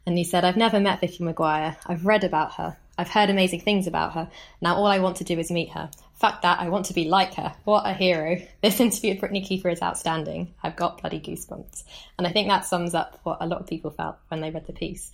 and 0.05 0.17
he 0.17 0.23
said 0.23 0.45
i've 0.45 0.57
never 0.57 0.79
met 0.79 1.01
vicki 1.01 1.23
maguire 1.23 1.77
i've 1.85 2.05
read 2.05 2.23
about 2.23 2.53
her. 2.55 2.77
I've 2.97 3.09
heard 3.09 3.29
amazing 3.29 3.61
things 3.61 3.87
about 3.87 4.13
her. 4.13 4.29
Now 4.61 4.75
all 4.75 4.87
I 4.87 4.99
want 4.99 5.17
to 5.17 5.23
do 5.23 5.37
is 5.37 5.51
meet 5.51 5.71
her. 5.71 5.89
Fuck 6.15 6.41
that, 6.43 6.59
I 6.59 6.69
want 6.69 6.85
to 6.87 6.93
be 6.93 7.05
like 7.05 7.33
her. 7.35 7.53
What 7.65 7.85
a 7.85 7.93
hero. 7.93 8.37
This 8.61 8.79
interview 8.79 9.11
with 9.11 9.21
Brittaney 9.21 9.45
Kiefer 9.45 9.71
is 9.71 9.81
outstanding. 9.81 10.53
I've 10.63 10.75
got 10.77 11.01
bloody 11.01 11.19
goosebumps. 11.19 11.83
And 12.17 12.25
I 12.25 12.31
think 12.31 12.47
that 12.47 12.65
sums 12.65 12.95
up 12.95 13.19
what 13.23 13.37
a 13.41 13.47
lot 13.47 13.59
of 13.59 13.67
people 13.67 13.91
felt 13.91 14.17
when 14.29 14.39
they 14.39 14.49
read 14.49 14.65
the 14.65 14.73
piece. 14.73 15.11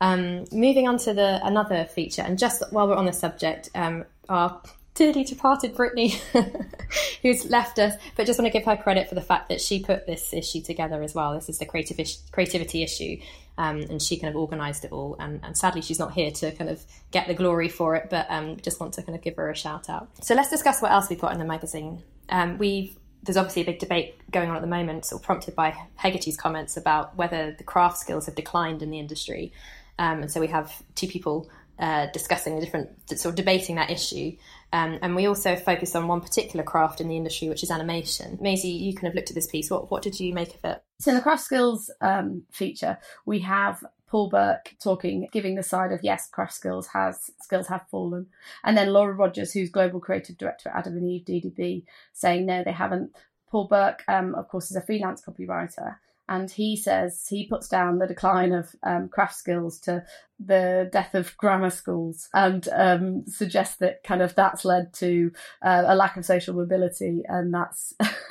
Um, 0.00 0.44
moving 0.52 0.88
on 0.88 0.98
to 0.98 1.14
the 1.14 1.40
another 1.42 1.86
feature, 1.86 2.22
and 2.22 2.38
just 2.38 2.62
while 2.70 2.86
we're 2.86 2.96
on 2.96 3.06
the 3.06 3.14
subject, 3.14 3.70
um, 3.74 4.04
our 4.28 4.60
dearly 4.94 5.24
departed 5.24 5.74
Brittaney, 5.74 6.12
who's 7.22 7.46
left 7.46 7.78
us, 7.78 7.94
but 8.14 8.26
just 8.26 8.38
want 8.38 8.52
to 8.52 8.58
give 8.58 8.66
her 8.66 8.76
credit 8.76 9.08
for 9.08 9.14
the 9.14 9.22
fact 9.22 9.48
that 9.48 9.60
she 9.60 9.82
put 9.82 10.06
this 10.06 10.34
issue 10.34 10.60
together 10.60 11.02
as 11.02 11.14
well. 11.14 11.34
This 11.34 11.48
is 11.48 11.58
the 11.58 11.66
creative 11.66 11.98
creativity 12.30 12.82
issue, 12.82 13.18
um, 13.58 13.78
and 13.78 14.02
she 14.02 14.18
kind 14.18 14.34
of 14.34 14.40
organised 14.40 14.84
it 14.84 14.92
all. 14.92 15.16
And, 15.18 15.40
and, 15.42 15.56
sadly, 15.56 15.82
she's 15.82 15.98
not 15.98 16.12
here 16.12 16.30
to 16.30 16.52
kind 16.52 16.70
of 16.70 16.84
get 17.10 17.26
the 17.26 17.34
glory 17.34 17.68
for 17.68 17.96
it, 17.96 18.08
but 18.10 18.26
um, 18.28 18.56
just 18.58 18.80
want 18.80 18.94
to 18.94 19.02
kind 19.02 19.16
of 19.16 19.22
give 19.22 19.36
her 19.36 19.50
a 19.50 19.56
shout 19.56 19.88
out. 19.88 20.08
So 20.22 20.34
let's 20.34 20.50
discuss 20.50 20.82
what 20.82 20.92
else 20.92 21.08
we've 21.08 21.20
got 21.20 21.32
in 21.32 21.38
the 21.38 21.44
magazine. 21.44 22.02
Um, 22.28 22.58
we've 22.58 22.96
there's 23.22 23.36
obviously 23.36 23.62
a 23.62 23.64
big 23.64 23.80
debate 23.80 24.14
going 24.30 24.50
on 24.50 24.56
at 24.56 24.62
the 24.62 24.68
moment, 24.68 25.04
sort 25.04 25.20
of 25.20 25.26
prompted 25.26 25.56
by 25.56 25.76
Hegarty's 25.96 26.36
comments 26.36 26.76
about 26.76 27.16
whether 27.16 27.52
the 27.58 27.64
craft 27.64 27.98
skills 27.98 28.26
have 28.26 28.36
declined 28.36 28.82
in 28.82 28.90
the 28.90 29.00
industry. 29.00 29.52
Um, 29.98 30.22
and 30.22 30.30
so 30.30 30.40
we 30.40 30.46
have 30.46 30.72
two 30.94 31.08
people 31.08 31.50
uh, 31.78 32.06
discussing 32.12 32.58
different, 32.60 32.88
sort 33.08 33.32
of 33.32 33.34
debating 33.34 33.76
that 33.76 33.90
issue. 33.90 34.36
Um, 34.72 34.98
and 35.02 35.16
we 35.16 35.26
also 35.26 35.56
focus 35.56 35.94
on 35.94 36.06
one 36.06 36.20
particular 36.20 36.64
craft 36.64 37.00
in 37.00 37.08
the 37.08 37.16
industry, 37.16 37.48
which 37.48 37.62
is 37.62 37.70
animation. 37.70 38.38
Maisie, 38.40 38.68
you 38.68 38.94
kind 38.94 39.08
of 39.08 39.14
looked 39.14 39.30
at 39.30 39.34
this 39.34 39.46
piece. 39.46 39.70
What, 39.70 39.90
what 39.90 40.02
did 40.02 40.18
you 40.20 40.32
make 40.32 40.54
of 40.54 40.64
it? 40.64 40.82
So, 40.98 41.10
in 41.10 41.16
the 41.16 41.22
craft 41.22 41.42
skills 41.42 41.90
um, 42.00 42.42
feature, 42.50 42.98
we 43.26 43.40
have 43.40 43.84
Paul 44.06 44.30
Burke 44.30 44.74
talking, 44.82 45.28
giving 45.32 45.54
the 45.54 45.62
side 45.62 45.92
of 45.92 46.00
yes, 46.02 46.28
craft 46.28 46.54
skills 46.54 46.86
has 46.88 47.30
skills 47.40 47.66
have 47.66 47.86
fallen, 47.90 48.26
and 48.64 48.76
then 48.76 48.92
Laura 48.92 49.12
Rogers, 49.12 49.52
who's 49.52 49.70
global 49.70 50.00
creative 50.00 50.38
director 50.38 50.70
at 50.70 50.76
Adam 50.76 50.96
and 50.96 51.08
Eve 51.08 51.24
DDB, 51.24 51.84
saying 52.12 52.46
no, 52.46 52.62
they 52.64 52.72
haven't. 52.72 53.14
Paul 53.48 53.68
Burke, 53.68 54.02
um, 54.08 54.34
of 54.34 54.48
course, 54.48 54.70
is 54.70 54.76
a 54.76 54.80
freelance 54.80 55.22
copywriter, 55.22 55.96
and 56.28 56.50
he 56.50 56.76
says 56.76 57.26
he 57.28 57.46
puts 57.46 57.68
down 57.68 57.98
the 57.98 58.06
decline 58.06 58.52
of 58.52 58.74
um, 58.82 59.08
craft 59.08 59.36
skills 59.36 59.78
to 59.80 60.04
the 60.38 60.88
death 60.92 61.14
of 61.14 61.36
grammar 61.36 61.70
schools 61.70 62.28
and 62.34 62.68
um, 62.72 63.24
suggests 63.26 63.76
that 63.76 64.02
kind 64.02 64.22
of 64.22 64.34
that's 64.34 64.64
led 64.64 64.92
to 64.92 65.30
uh, 65.62 65.84
a 65.86 65.94
lack 65.94 66.16
of 66.16 66.24
social 66.24 66.54
mobility 66.54 67.22
and 67.28 67.54
that's 67.54 67.94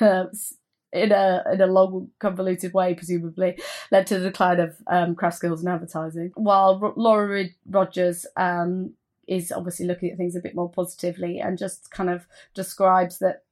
in 0.96 1.12
a 1.12 1.42
in 1.52 1.60
a 1.60 1.66
long 1.66 2.10
convoluted 2.18 2.72
way 2.72 2.94
presumably 2.94 3.58
led 3.90 4.06
to 4.06 4.18
the 4.18 4.30
decline 4.30 4.60
of 4.60 4.76
um, 4.88 5.14
craft 5.14 5.36
skills 5.36 5.62
in 5.62 5.68
advertising. 5.68 6.32
While 6.34 6.80
R- 6.82 6.92
Laura 6.96 7.46
Rogers 7.68 8.26
um, 8.36 8.94
is 9.26 9.52
obviously 9.52 9.86
looking 9.86 10.10
at 10.10 10.16
things 10.16 10.36
a 10.36 10.40
bit 10.40 10.54
more 10.54 10.70
positively 10.70 11.38
and 11.40 11.58
just 11.58 11.90
kind 11.90 12.10
of 12.10 12.26
describes 12.54 13.18
that 13.18 13.44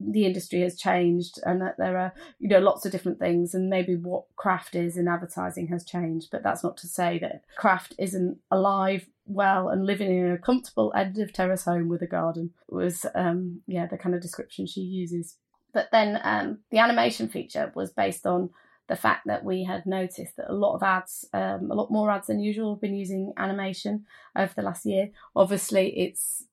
the 0.00 0.24
industry 0.24 0.60
has 0.60 0.78
changed 0.78 1.40
and 1.44 1.60
that 1.60 1.76
there 1.76 1.98
are 1.98 2.14
you 2.38 2.48
know 2.48 2.60
lots 2.60 2.86
of 2.86 2.92
different 2.92 3.18
things 3.18 3.52
and 3.52 3.68
maybe 3.68 3.96
what 3.96 4.24
craft 4.36 4.76
is 4.76 4.96
in 4.96 5.08
advertising 5.08 5.66
has 5.68 5.84
changed. 5.84 6.28
But 6.30 6.42
that's 6.42 6.62
not 6.62 6.76
to 6.78 6.86
say 6.86 7.18
that 7.18 7.42
craft 7.56 7.94
isn't 7.98 8.38
alive 8.50 9.06
well 9.26 9.68
and 9.68 9.84
living 9.84 10.10
in 10.10 10.32
a 10.32 10.38
comfortable 10.38 10.92
end 10.96 11.18
of 11.18 11.32
terrace 11.32 11.64
home 11.64 11.88
with 11.88 12.00
a 12.00 12.06
garden 12.06 12.50
was 12.68 13.04
um 13.14 13.60
yeah 13.66 13.86
the 13.86 13.98
kind 13.98 14.14
of 14.14 14.22
description 14.22 14.66
she 14.66 14.80
uses 14.80 15.36
but 15.78 15.88
then 15.92 16.20
um 16.24 16.58
the 16.72 16.78
animation 16.78 17.28
feature 17.28 17.70
was 17.76 17.92
based 17.92 18.26
on 18.26 18.50
the 18.88 18.96
fact 18.96 19.26
that 19.26 19.44
we 19.44 19.62
had 19.62 19.86
noticed 19.86 20.36
that 20.36 20.50
a 20.50 20.60
lot 20.64 20.74
of 20.74 20.82
ads, 20.82 21.26
um, 21.32 21.70
a 21.70 21.74
lot 21.74 21.90
more 21.90 22.10
ads 22.10 22.26
than 22.26 22.40
usual, 22.40 22.74
have 22.74 22.80
been 22.80 22.96
using 22.96 23.32
animation 23.36 24.06
over 24.34 24.52
the 24.56 24.62
last 24.62 24.86
year. 24.86 25.10
Obviously, 25.36 25.96
it's 26.04 26.44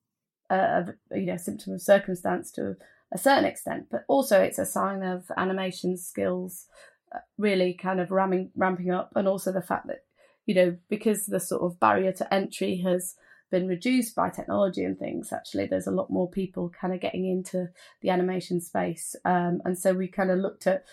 a, 0.49 0.93
a 1.11 1.17
you 1.17 1.25
know 1.25 1.37
symptom 1.37 1.73
of 1.73 1.81
circumstance 1.81 2.51
to 2.51 2.75
a 3.11 3.17
certain 3.17 3.45
extent, 3.45 3.87
but 3.89 4.03
also 4.07 4.41
it's 4.41 4.59
a 4.59 4.65
sign 4.65 5.01
of 5.01 5.31
animation 5.37 5.97
skills 5.97 6.67
uh, 7.15 7.19
really 7.37 7.73
kind 7.73 7.99
of 7.99 8.11
ramming, 8.11 8.51
ramping 8.55 8.91
up, 8.91 9.11
and 9.15 9.27
also 9.27 9.51
the 9.51 9.61
fact 9.61 9.87
that 9.87 10.03
you 10.45 10.53
know 10.53 10.77
because 10.89 11.25
the 11.25 11.39
sort 11.39 11.63
of 11.63 11.79
barrier 11.79 12.11
to 12.11 12.31
entry 12.31 12.75
has 12.77 13.15
been 13.51 13.67
reduced 13.67 14.15
by 14.15 14.29
technology 14.29 14.83
and 14.83 14.97
things. 14.97 15.31
Actually, 15.31 15.67
there's 15.67 15.87
a 15.87 15.91
lot 15.91 16.09
more 16.09 16.29
people 16.29 16.71
kind 16.79 16.93
of 16.93 17.01
getting 17.01 17.25
into 17.27 17.69
the 18.01 18.09
animation 18.09 18.59
space, 18.61 19.15
um, 19.25 19.61
and 19.65 19.77
so 19.77 19.93
we 19.93 20.07
kind 20.07 20.31
of 20.31 20.39
looked 20.39 20.67
at 20.67 20.85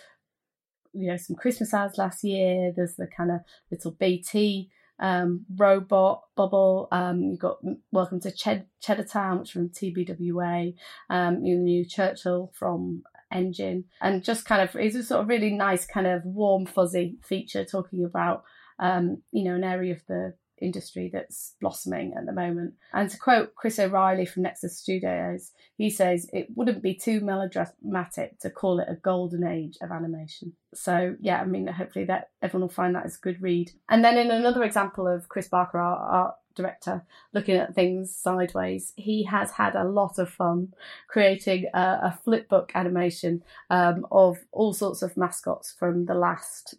you 0.93 1.09
know 1.09 1.17
some 1.17 1.37
Christmas 1.37 1.73
ads 1.75 1.99
last 1.99 2.25
year. 2.25 2.73
There's 2.75 2.97
the 2.97 3.07
kind 3.07 3.31
of 3.31 3.41
little 3.71 3.93
BT 3.93 4.71
um, 5.03 5.45
Robot, 5.57 6.23
Bubble. 6.37 6.89
Um, 6.93 7.23
you've 7.23 7.41
got 7.41 7.59
Welcome 7.91 8.21
to 8.21 8.31
Ched- 8.31 8.67
Cheddar 8.81 9.05
Town, 9.05 9.41
which 9.41 9.53
from 9.53 9.69
TBWA. 9.69 10.75
Um, 11.11 11.45
you 11.45 11.57
knew 11.57 11.85
Churchill 11.85 12.53
from 12.55 13.03
Engine, 13.33 13.85
and 14.01 14.23
just 14.23 14.45
kind 14.45 14.63
of 14.63 14.77
it's 14.77 14.97
a 14.97 15.03
sort 15.03 15.23
of 15.23 15.29
really 15.29 15.51
nice 15.51 15.85
kind 15.87 16.07
of 16.07 16.25
warm 16.25 16.67
fuzzy 16.67 17.19
feature 17.23 17.65
talking 17.65 18.05
about 18.05 18.45
um, 18.79 19.23
you 19.33 19.45
know 19.45 19.57
an 19.57 19.65
area 19.65 19.95
of 19.95 20.03
the 20.07 20.35
industry 20.63 21.11
that's 21.13 21.55
blossoming 21.61 22.15
at 22.17 22.27
the 22.27 22.33
moment. 22.33 22.75
And 22.93 23.11
to 23.11 23.19
quote 23.19 23.55
Chris 23.55 23.79
O'Reilly 23.79 24.27
from 24.27 24.43
Nexus 24.43 24.79
Studios, 24.79 25.51
he 25.77 25.91
says 25.91 26.29
it 26.33 26.49
wouldn't 26.55 26.83
be 26.83 26.95
too 26.95 27.21
melodramatic 27.21 28.39
to 28.41 28.51
call 28.51 28.81
it 28.81 28.89
a 28.89 28.97
golden 28.97 29.47
age 29.47 29.79
of 29.83 29.91
animation. 29.91 30.53
So 30.75 31.17
yeah, 31.21 31.41
I 31.41 31.45
mean, 31.45 31.67
hopefully 31.67 32.05
that 32.07 32.31
everyone 32.41 32.69
will 32.69 32.75
find 32.75 32.95
that 32.95 33.07
as 33.07 33.17
a 33.17 33.21
good 33.21 33.43
read. 33.43 33.73
And 33.89 34.05
then 34.05 34.17
in 34.17 34.31
another 34.31 34.63
example 34.63 35.07
of 35.07 35.29
Chris 35.29 35.49
Barker, 35.49 35.79
our, 35.79 35.97
our 35.97 36.35
director, 36.55 37.05
looking 37.33 37.57
at 37.57 37.75
things 37.75 38.15
sideways, 38.15 38.93
he 38.97 39.25
has 39.25 39.53
had 39.53 39.75
a 39.75 39.85
lot 39.85 40.19
of 40.19 40.31
fun 40.31 40.73
creating 41.09 41.67
a, 41.75 41.79
a 41.79 42.19
flipbook 42.27 42.71
animation 42.75 43.43
um, 43.71 44.07
of 44.11 44.39
all 44.53 44.73
sorts 44.73 45.03
of 45.03 45.17
mascots 45.17 45.75
from 45.79 46.07
the 46.07 46.15
last 46.15 46.77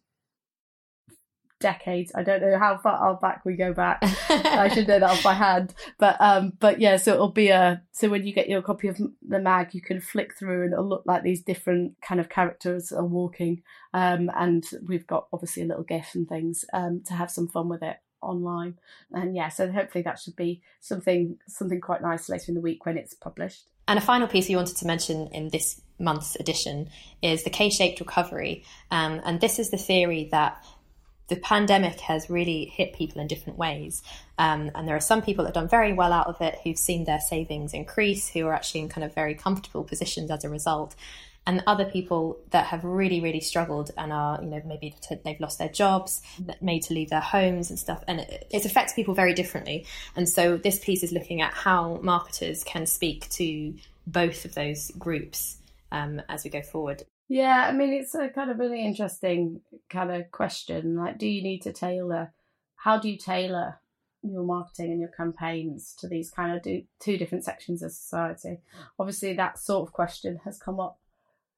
decades. 1.63 2.11
I 2.13 2.23
don't 2.23 2.41
know 2.41 2.59
how 2.59 2.77
far 2.77 3.15
back 3.15 3.45
we 3.45 3.55
go 3.55 3.73
back. 3.73 3.99
I 4.29 4.67
should 4.67 4.87
know 4.87 4.99
that 4.99 5.09
off 5.09 5.23
by 5.23 5.33
hand. 5.33 5.73
But 5.97 6.17
um, 6.19 6.53
but 6.59 6.79
yeah, 6.79 6.97
so 6.97 7.13
it'll 7.13 7.31
be 7.31 7.47
a 7.47 7.81
so 7.93 8.09
when 8.09 8.27
you 8.27 8.33
get 8.33 8.49
your 8.49 8.61
copy 8.61 8.89
of 8.89 8.99
the 9.27 9.39
mag, 9.39 9.73
you 9.73 9.81
can 9.81 10.01
flick 10.01 10.37
through 10.37 10.65
and 10.65 10.73
it'll 10.73 10.87
look 10.87 11.03
like 11.05 11.23
these 11.23 11.41
different 11.41 11.95
kind 12.01 12.19
of 12.19 12.29
characters 12.29 12.91
are 12.91 13.05
walking. 13.05 13.63
Um, 13.93 14.29
and 14.35 14.65
we've 14.85 15.07
got 15.07 15.27
obviously 15.31 15.63
a 15.63 15.65
little 15.65 15.83
GIF 15.83 16.13
and 16.13 16.27
things 16.27 16.65
um 16.73 17.01
to 17.07 17.13
have 17.13 17.31
some 17.31 17.47
fun 17.47 17.69
with 17.69 17.81
it 17.81 17.97
online. 18.21 18.75
And 19.13 19.35
yeah, 19.35 19.49
so 19.49 19.71
hopefully 19.71 20.03
that 20.03 20.19
should 20.19 20.35
be 20.35 20.61
something 20.81 21.37
something 21.47 21.79
quite 21.79 22.01
nice 22.01 22.29
later 22.29 22.45
in 22.49 22.55
the 22.55 22.61
week 22.61 22.85
when 22.85 22.97
it's 22.97 23.13
published. 23.13 23.69
And 23.87 23.97
a 23.97 24.01
final 24.01 24.27
piece 24.27 24.47
we 24.47 24.55
wanted 24.55 24.77
to 24.77 24.87
mention 24.87 25.27
in 25.27 25.49
this 25.49 25.81
month's 25.99 26.35
edition 26.37 26.89
is 27.21 27.43
the 27.43 27.49
K-shaped 27.49 27.99
recovery, 27.99 28.63
um, 28.91 29.21
and 29.25 29.41
this 29.41 29.59
is 29.59 29.71
the 29.71 29.77
theory 29.77 30.29
that 30.31 30.63
the 31.27 31.35
pandemic 31.37 31.99
has 32.01 32.29
really 32.29 32.65
hit 32.65 32.93
people 32.93 33.21
in 33.21 33.27
different 33.27 33.57
ways. 33.57 34.03
Um, 34.37 34.71
and 34.75 34.87
there 34.87 34.95
are 34.95 35.01
some 35.01 35.21
people 35.21 35.43
that 35.43 35.55
have 35.55 35.63
done 35.63 35.69
very 35.69 35.93
well 35.93 36.11
out 36.11 36.27
of 36.27 36.41
it 36.41 36.59
who've 36.63 36.77
seen 36.77 37.05
their 37.05 37.19
savings 37.19 37.73
increase, 37.73 38.29
who 38.29 38.47
are 38.47 38.53
actually 38.53 38.81
in 38.81 38.89
kind 38.89 39.03
of 39.05 39.13
very 39.13 39.35
comfortable 39.35 39.83
positions 39.83 40.29
as 40.29 40.43
a 40.43 40.49
result. 40.49 40.95
And 41.45 41.61
other 41.67 41.83
people 41.83 42.39
that 42.51 42.67
have 42.67 42.85
really, 42.85 43.19
really 43.19 43.41
struggled 43.41 43.91
and 43.97 44.13
are, 44.13 44.39
you 44.41 44.47
know, 44.47 44.61
maybe 44.65 44.95
they've 45.25 45.39
lost 45.41 45.59
their 45.59 45.67
jobs, 45.67 46.21
made 46.61 46.83
to 46.83 46.93
leave 46.93 47.09
their 47.09 47.19
homes 47.19 47.69
and 47.69 47.77
stuff. 47.77 48.01
And 48.07 48.21
it, 48.21 48.47
it 48.49 48.65
affects 48.65 48.93
people 48.93 49.13
very 49.13 49.33
differently. 49.33 49.85
And 50.15 50.27
so 50.27 50.55
this 50.55 50.79
piece 50.79 51.03
is 51.03 51.11
looking 51.11 51.41
at 51.41 51.53
how 51.53 51.99
marketers 52.01 52.63
can 52.63 52.85
speak 52.85 53.29
to 53.31 53.73
both 54.07 54.45
of 54.45 54.55
those 54.55 54.91
groups 54.91 55.57
um, 55.91 56.21
as 56.29 56.45
we 56.45 56.49
go 56.49 56.61
forward. 56.61 57.03
Yeah, 57.27 57.67
I 57.67 57.71
mean, 57.71 57.93
it's 57.93 58.15
a 58.15 58.29
kind 58.29 58.51
of 58.51 58.59
really 58.59 58.85
interesting 58.85 59.61
kind 59.89 60.11
of 60.11 60.29
question. 60.31 60.95
Like, 60.95 61.17
do 61.17 61.27
you 61.27 61.41
need 61.41 61.61
to 61.63 61.73
tailor? 61.73 62.33
How 62.75 62.99
do 62.99 63.09
you 63.09 63.17
tailor 63.17 63.79
your 64.21 64.43
marketing 64.43 64.91
and 64.91 64.99
your 64.99 65.09
campaigns 65.09 65.95
to 65.99 66.07
these 66.07 66.29
kind 66.29 66.55
of 66.55 66.61
do, 66.61 66.83
two 66.99 67.17
different 67.17 67.45
sections 67.45 67.81
of 67.81 67.91
society? 67.91 68.59
Obviously, 68.99 69.33
that 69.33 69.57
sort 69.57 69.87
of 69.87 69.93
question 69.93 70.41
has 70.43 70.59
come 70.59 70.79
up 70.79 70.99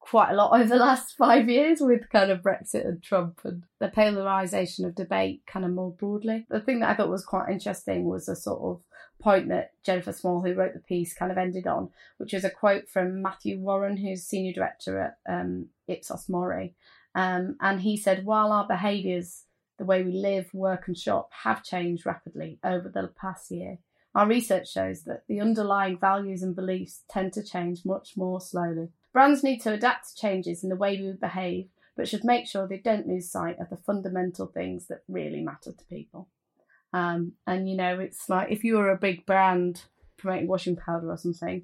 quite 0.06 0.30
a 0.30 0.34
lot 0.34 0.52
over 0.60 0.68
the 0.68 0.76
last 0.76 1.16
five 1.16 1.48
years 1.48 1.80
with 1.80 2.08
kind 2.10 2.30
of 2.30 2.42
Brexit 2.42 2.86
and 2.86 3.02
Trump 3.02 3.40
and 3.44 3.64
the 3.80 3.88
polarization 3.88 4.84
of 4.84 4.94
debate 4.94 5.42
kind 5.46 5.64
of 5.64 5.72
more 5.72 5.90
broadly. 5.90 6.46
The 6.48 6.60
thing 6.60 6.80
that 6.80 6.90
I 6.90 6.94
thought 6.94 7.08
was 7.08 7.24
quite 7.24 7.50
interesting 7.50 8.04
was 8.04 8.28
a 8.28 8.36
sort 8.36 8.60
of 8.62 8.80
point 9.20 9.48
that 9.48 9.72
Jennifer 9.82 10.12
Small, 10.12 10.42
who 10.42 10.54
wrote 10.54 10.74
the 10.74 10.80
piece, 10.80 11.14
kind 11.14 11.32
of 11.32 11.38
ended 11.38 11.66
on, 11.66 11.90
which 12.18 12.32
was 12.32 12.44
a 12.44 12.50
quote 12.50 12.88
from 12.88 13.22
Matthew 13.22 13.58
Warren, 13.58 13.96
who's 13.96 14.24
senior 14.24 14.52
director 14.52 14.98
at 15.00 15.18
um, 15.28 15.66
Ipsos 15.88 16.28
Mori. 16.28 16.74
Um, 17.14 17.56
and 17.60 17.80
he 17.80 17.96
said, 17.96 18.26
while 18.26 18.52
our 18.52 18.66
behaviours, 18.66 19.44
the 19.78 19.84
way 19.84 20.02
we 20.02 20.12
live, 20.12 20.52
work, 20.52 20.86
and 20.86 20.96
shop 20.96 21.30
have 21.44 21.64
changed 21.64 22.04
rapidly 22.04 22.58
over 22.62 22.88
the 22.88 23.08
past 23.08 23.50
year, 23.50 23.78
our 24.14 24.26
research 24.26 24.72
shows 24.72 25.02
that 25.02 25.24
the 25.28 25.40
underlying 25.40 25.98
values 25.98 26.42
and 26.42 26.56
beliefs 26.56 27.02
tend 27.08 27.34
to 27.34 27.42
change 27.42 27.84
much 27.84 28.16
more 28.16 28.40
slowly. 28.40 28.88
Brands 29.16 29.42
need 29.42 29.62
to 29.62 29.72
adapt 29.72 30.10
to 30.10 30.20
changes 30.20 30.62
in 30.62 30.68
the 30.68 30.76
way 30.76 31.00
we 31.00 31.10
behave, 31.12 31.68
but 31.96 32.06
should 32.06 32.22
make 32.22 32.46
sure 32.46 32.68
they 32.68 32.76
don't 32.76 33.08
lose 33.08 33.30
sight 33.30 33.58
of 33.58 33.70
the 33.70 33.78
fundamental 33.78 34.46
things 34.46 34.88
that 34.88 35.04
really 35.08 35.40
matter 35.40 35.72
to 35.72 35.84
people. 35.86 36.28
Um, 36.92 37.32
and 37.46 37.66
you 37.66 37.78
know, 37.78 37.98
it's 37.98 38.28
like 38.28 38.50
if 38.50 38.62
you 38.62 38.76
were 38.76 38.90
a 38.90 38.98
big 38.98 39.24
brand 39.24 39.84
promoting 40.18 40.48
washing 40.48 40.76
powder 40.76 41.10
or 41.10 41.16
something, 41.16 41.62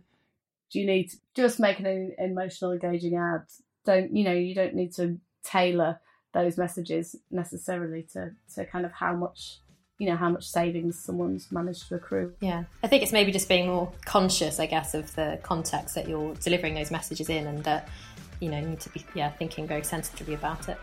do 0.70 0.80
you 0.80 0.86
need 0.86 1.10
to 1.10 1.18
just 1.34 1.60
make 1.60 1.78
an 1.78 2.14
emotional, 2.18 2.72
engaging 2.72 3.18
ad? 3.18 3.42
Don't 3.84 4.16
you 4.16 4.24
know? 4.24 4.32
You 4.32 4.54
don't 4.54 4.74
need 4.74 4.94
to 4.94 5.18
tailor 5.44 6.00
those 6.32 6.56
messages 6.56 7.16
necessarily 7.30 8.06
to 8.14 8.30
to 8.54 8.64
kind 8.64 8.86
of 8.86 8.92
how 8.92 9.14
much 9.14 9.58
you 9.98 10.08
know 10.08 10.16
how 10.16 10.28
much 10.28 10.48
savings 10.48 10.98
someone's 10.98 11.50
managed 11.52 11.88
to 11.88 11.96
accrue. 11.96 12.34
Yeah, 12.40 12.64
I 12.82 12.88
think 12.88 13.02
it's 13.02 13.12
maybe 13.12 13.32
just 13.32 13.48
being 13.48 13.68
more 13.68 13.92
conscious, 14.04 14.58
I 14.58 14.66
guess, 14.66 14.94
of 14.94 15.14
the 15.14 15.38
context 15.42 15.94
that 15.94 16.08
you're 16.08 16.34
delivering 16.36 16.74
those 16.74 16.90
messages 16.90 17.28
in, 17.28 17.46
and 17.46 17.62
that 17.64 17.88
you 18.40 18.50
know 18.50 18.60
need 18.60 18.80
to 18.80 18.90
be 18.90 19.04
yeah 19.14 19.30
thinking 19.30 19.66
very 19.66 19.84
sensitively 19.84 20.34
about 20.34 20.68
it. 20.68 20.78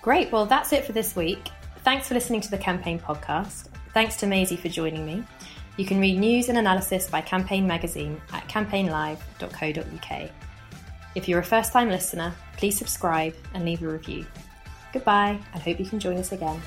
Great, 0.00 0.32
well 0.32 0.46
that's 0.46 0.72
it 0.72 0.84
for 0.84 0.92
this 0.92 1.14
week. 1.14 1.50
Thanks 1.84 2.08
for 2.08 2.14
listening 2.14 2.40
to 2.42 2.50
the 2.50 2.58
Campaign 2.58 2.98
podcast. 2.98 3.68
Thanks 3.94 4.16
to 4.16 4.26
Maisie 4.26 4.56
for 4.56 4.68
joining 4.68 5.04
me. 5.04 5.24
You 5.76 5.84
can 5.84 6.00
read 6.00 6.18
news 6.18 6.48
and 6.48 6.58
analysis 6.58 7.08
by 7.08 7.20
Campaign 7.22 7.66
Magazine 7.66 8.20
at 8.32 8.46
campaignlive.co.uk. 8.48 10.30
If 11.14 11.28
you're 11.28 11.40
a 11.40 11.44
first 11.44 11.72
time 11.72 11.88
listener, 11.88 12.34
please 12.56 12.76
subscribe 12.76 13.34
and 13.54 13.64
leave 13.64 13.82
a 13.82 13.88
review. 13.88 14.26
Goodbye, 14.92 15.38
and 15.54 15.62
hope 15.62 15.78
you 15.78 15.86
can 15.86 15.98
join 15.98 16.18
us 16.18 16.32
again. 16.32 16.60